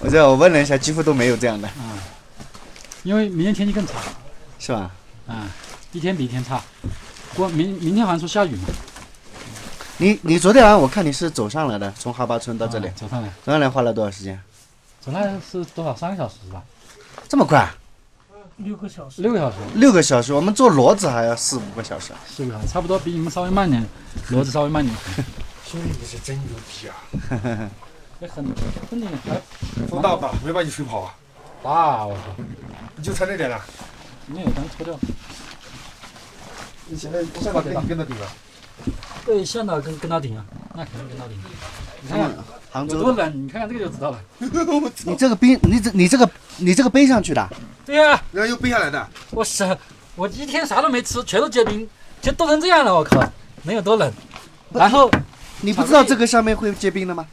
[0.00, 1.98] 我这我问了一下，几乎都没有这样的，啊，
[3.02, 3.94] 因为明天天气更差
[4.58, 4.90] 是吧？
[5.26, 5.48] 啊，
[5.92, 6.60] 一天比一天差。
[7.34, 8.64] 过明明天好像说下雨嘛，
[9.98, 14.40] 你你昨天晚上我看你是走上来的，从哈巴村到这里啊，走上来，走上来花了多少时间？
[15.00, 15.94] 走上来是多少？
[15.94, 16.62] 三个小时是吧，
[17.28, 17.70] 这么快？
[18.56, 19.22] 六个小时。
[19.22, 22.12] 六个小时，六个小时，我们坐骡子还要四五个小时。
[22.28, 23.86] 四个小时，差不多比你们稍微慢点，
[24.28, 24.94] 骡子稍微慢点。
[25.64, 27.70] 兄弟，你是真牛逼啊！
[28.22, 28.44] 那很
[28.90, 29.40] 很点还
[29.86, 30.30] 风大不大？
[30.44, 31.14] 没把你吹跑啊？
[31.62, 32.22] 大，我操，
[32.96, 33.58] 你就差这点了。
[34.26, 34.94] 没有刚脱掉。
[36.86, 38.26] 你现在现在跟你跟他顶了。
[39.24, 40.44] 对，向导跟跟他顶啊，
[40.74, 41.38] 那肯定跟他顶。
[42.02, 42.30] 你看看
[42.70, 44.20] 杭州多冷，你看看这个就知道了。
[44.38, 47.48] 你这个冰，你这你这个你这个背上去的，
[47.86, 49.76] 对呀、然后又背下来的，我是
[50.14, 51.88] 我一天啥都没吃，全都结冰，
[52.20, 53.22] 就冻成这样了，我靠，
[53.62, 54.12] 能有多冷？
[54.72, 55.10] 然后
[55.62, 57.26] 你不知道这个上面会结冰的吗？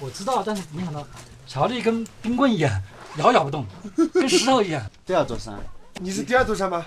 [0.00, 1.06] 我知道，但是没想到
[1.46, 2.82] 巧克力跟冰棍一样，
[3.16, 3.66] 咬咬不动，
[4.12, 4.84] 跟石头一样。
[5.04, 5.58] 第二座山，
[6.00, 6.86] 你是第二座山吗？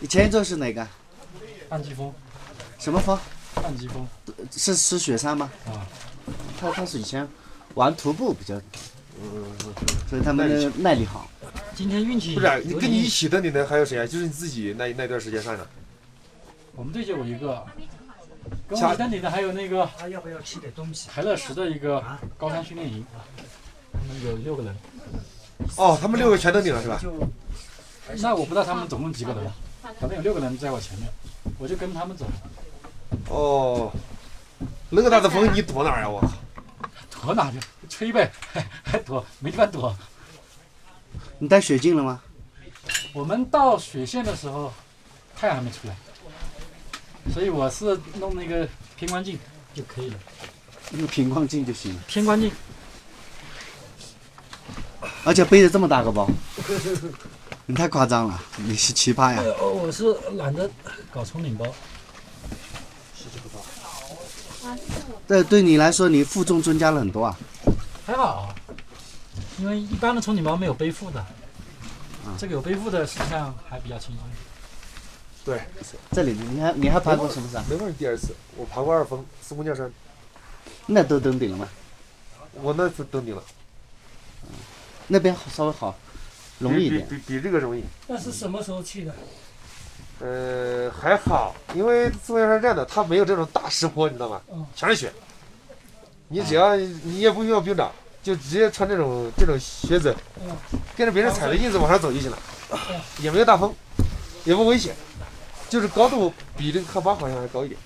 [0.00, 0.86] 你前一座是哪个？
[1.68, 2.12] 半季风，
[2.78, 3.18] 什么风？
[3.54, 4.06] 半级风
[4.50, 5.50] 是是雪山吗？
[5.66, 5.86] 啊，
[6.60, 7.26] 他他是以前
[7.74, 8.60] 玩徒步比较，
[10.08, 11.30] 所以他们的耐力好。
[11.74, 14.06] 今天运气不是啊你跟你一起的，你能还有谁啊？
[14.06, 15.66] 就是你自己那那段时间上的。
[16.74, 17.64] 我们队就我一个，
[18.68, 21.08] 跟我登顶的还有那个还要不要吃点东西？
[21.08, 22.02] 台乐石的一个
[22.38, 23.04] 高山训练营，
[23.92, 24.76] 他们有六个人。
[25.76, 27.00] 哦，他们六个全登顶了是吧？
[28.18, 29.50] 那我不知道他们总共几个人，
[29.98, 31.08] 反正有六个人在我前面，
[31.58, 32.26] 我就跟他们走。
[33.30, 33.92] 哦，
[34.90, 36.08] 那么大的风你躲哪儿呀？
[36.08, 36.30] 我靠！
[37.22, 37.58] 躲哪去？
[37.88, 39.96] 吹呗，还 还躲，没地方躲。
[41.38, 42.20] 你带雪镜了吗？
[43.14, 44.72] 我们到雪线的时候，
[45.34, 45.96] 太阳还没出来，
[47.32, 49.38] 所以我是弄那个偏光镜
[49.74, 50.16] 就可以了。
[50.92, 52.00] 用平光镜就行了。
[52.06, 52.52] 偏光镜，
[55.24, 56.28] 而且背着这么大个包，
[57.66, 59.42] 你太夸张了，你是奇葩呀！
[59.42, 60.70] 呃，我是懒得
[61.10, 61.66] 搞冲顶包。
[65.26, 67.36] 这对你来说，你负重增加了很多啊。
[68.06, 68.54] 还好，
[69.58, 71.24] 因为一般的冲顶包没有背负的，
[72.38, 74.24] 这个有背负的，实际上还比较轻松。
[75.44, 75.60] 对，
[76.12, 77.62] 这里你还你还爬过什么山？
[77.68, 79.92] 没问第二次，我爬过二峰、四姑娘山，
[80.86, 81.68] 那都登顶了吗？
[82.62, 83.42] 我那次登顶了，
[85.08, 85.94] 那边稍微好，
[86.58, 87.06] 容易一点。
[87.08, 87.82] 比比比比这个容易。
[88.06, 89.14] 那是什么时候去的？
[90.20, 94.40] 呃，还好，因为四姑娘山站的它没有这种大石坡，你知道吗？
[94.52, 95.12] 嗯全是雪。
[96.28, 97.90] 你只要你也不需要冰爪，
[98.22, 100.56] 就直接穿这种这种靴子，嗯
[100.96, 102.38] 跟着别人踩的印子往上走就行了，
[103.18, 103.74] 也没有大风，
[104.44, 104.94] 也不危险，
[105.68, 107.80] 就是高度比这个海拔好像还高一点。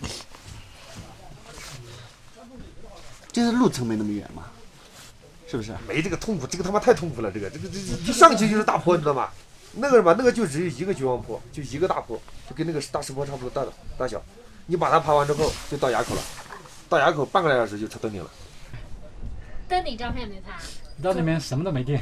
[3.30, 4.44] 就是路程没那么远嘛，
[5.46, 5.72] 是不是？
[5.86, 9.28] 没这个痛苦，这个他妈太痛苦了，这个这个这这一上去就是大坡，你知道吗？
[9.74, 14.20] 那个什么，那个就只有一个绝望坡，就一个大坡，就跟那个大石坡差不多大的大小。
[14.66, 16.22] 你把它爬完之后，就到垭口了，
[16.88, 18.30] 到垭口半个来小时就到登顶了。
[19.68, 20.52] 登顶照片没拍？
[21.02, 22.00] 到那边什么都没电，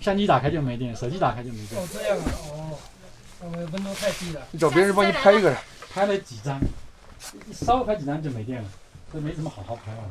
[0.00, 1.82] 相机打开就没电，手机打开就没电。
[1.82, 2.78] 哦，这样啊，哦，
[3.52, 4.40] 呃，温度太低了。
[4.52, 5.54] 你找别人帮你拍一个，
[5.92, 6.58] 拍了几张，
[7.52, 8.68] 稍微拍几张就没电了，
[9.12, 10.08] 这没怎么好好拍啊。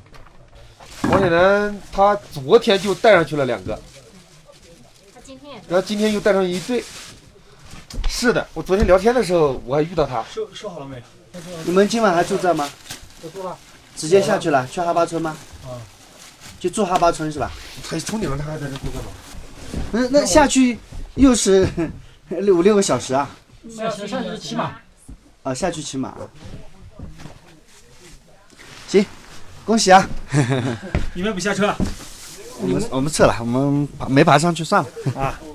[1.09, 3.79] 王铁男他昨天就带上去了两个，
[5.13, 6.83] 他今天也然后今天又带上一对。
[8.09, 10.23] 是的，我昨天聊天的时候我还遇到他。
[10.31, 11.01] 收收好了没？
[11.65, 12.69] 你们今晚还住这吗？
[13.21, 13.57] 我住了。
[13.95, 15.35] 直接下去了，去哈巴村吗？
[15.63, 15.77] 啊。
[16.59, 17.51] 就住哈巴村是吧？
[17.87, 19.11] 他从顶了，他还在这住干嘛？
[19.91, 20.79] 那，那下去
[21.15, 21.67] 又是
[22.41, 23.29] 六五六个小时啊！
[23.69, 24.75] 下去下去骑马，
[25.43, 26.15] 啊，下去骑马。
[28.87, 29.05] 行，
[29.65, 30.07] 恭喜啊！
[31.13, 31.73] 你们不下车？
[32.59, 34.89] 我们我们撤了，我们爬没爬上去算了。
[35.15, 35.39] 啊。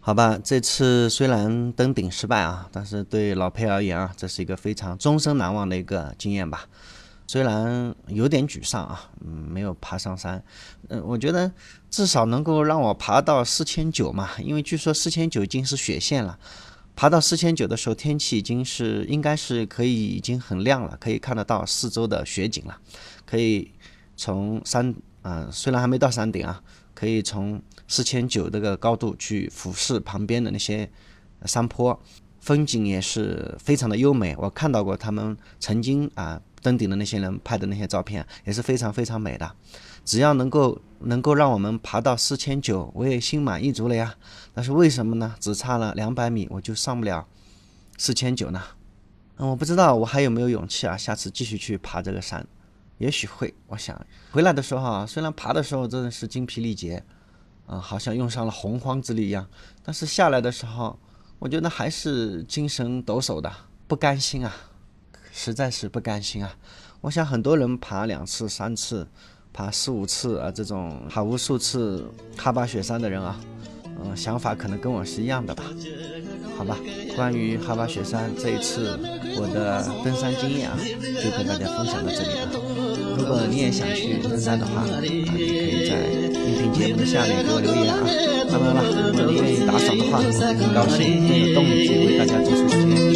[0.00, 6.66] 好吧，这次虽然登顶失败啊，但是对老裴而言啊，这是一个非常终身难忘的一个经验吧。
[7.26, 10.40] 虽然有点沮丧啊，嗯，没有爬上山，
[10.90, 11.50] 嗯，我觉得
[11.96, 16.38] 至少能够让我爬到四千九嘛，因为据说四千九已经是雪线了。
[16.94, 22.78] 爬到四千九的时候，天气已经是应该是可以已经很亮了，可以看得到四周的雪景了，
[23.24, 23.72] 可以
[24.14, 30.86] 从山啊、虽然还没到山顶啊，可以从四千九这个高度去俯视旁边的那些
[31.46, 31.98] 山坡，
[32.40, 34.36] 风景也是非常的优美。
[34.36, 39.50] 我看到过他们曾经啊、登顶的那些人拍的那些照片，也是非常非常美的。
[40.04, 44.14] 只要能够能够让我们爬到四千九，我也心满意足了呀。
[44.54, 45.34] 但是为什么呢？
[45.38, 47.26] 只差了两百米，我就上不了
[47.98, 48.62] 四千九呢？
[49.38, 52.46] 嗯，我不知道我还有没有勇气啊，下次继续去爬这个山。
[52.98, 53.94] 也许会，我想
[54.30, 57.04] 回来的时候啊，虽然爬的时候真的是精疲力竭，
[57.66, 59.46] 啊、好像用上了洪荒之力一样，
[59.82, 60.98] 但是下来的时候，
[61.38, 63.52] 我觉得还是精神抖擞的，
[63.86, 64.54] 不甘心啊，
[65.30, 66.56] 实在是不甘心啊。
[67.02, 69.06] 我想很多人爬两次、三次，
[69.56, 72.04] 爬四五次啊，这种爬无数次
[72.36, 73.40] 哈巴雪山的人啊，
[74.04, 75.64] 嗯、想法可能跟我是一样的吧。
[76.58, 76.76] 好吧，
[77.16, 78.98] 关于哈巴雪山这一次
[79.38, 80.76] 我的登山经验啊，
[81.22, 82.52] 就跟大家分享到这里了。
[83.16, 88.04] 如果你也想去登山的话，啊，你可以在音频节目的下面给我留言啊。
[88.52, 93.15] 当然了，如果你愿意打赏的话，我会更高兴，更有动力去为大家做出这些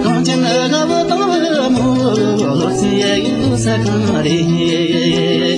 [0.00, 3.90] 刚进那个我当了木，路线都三更
[4.24, 5.53] 哩。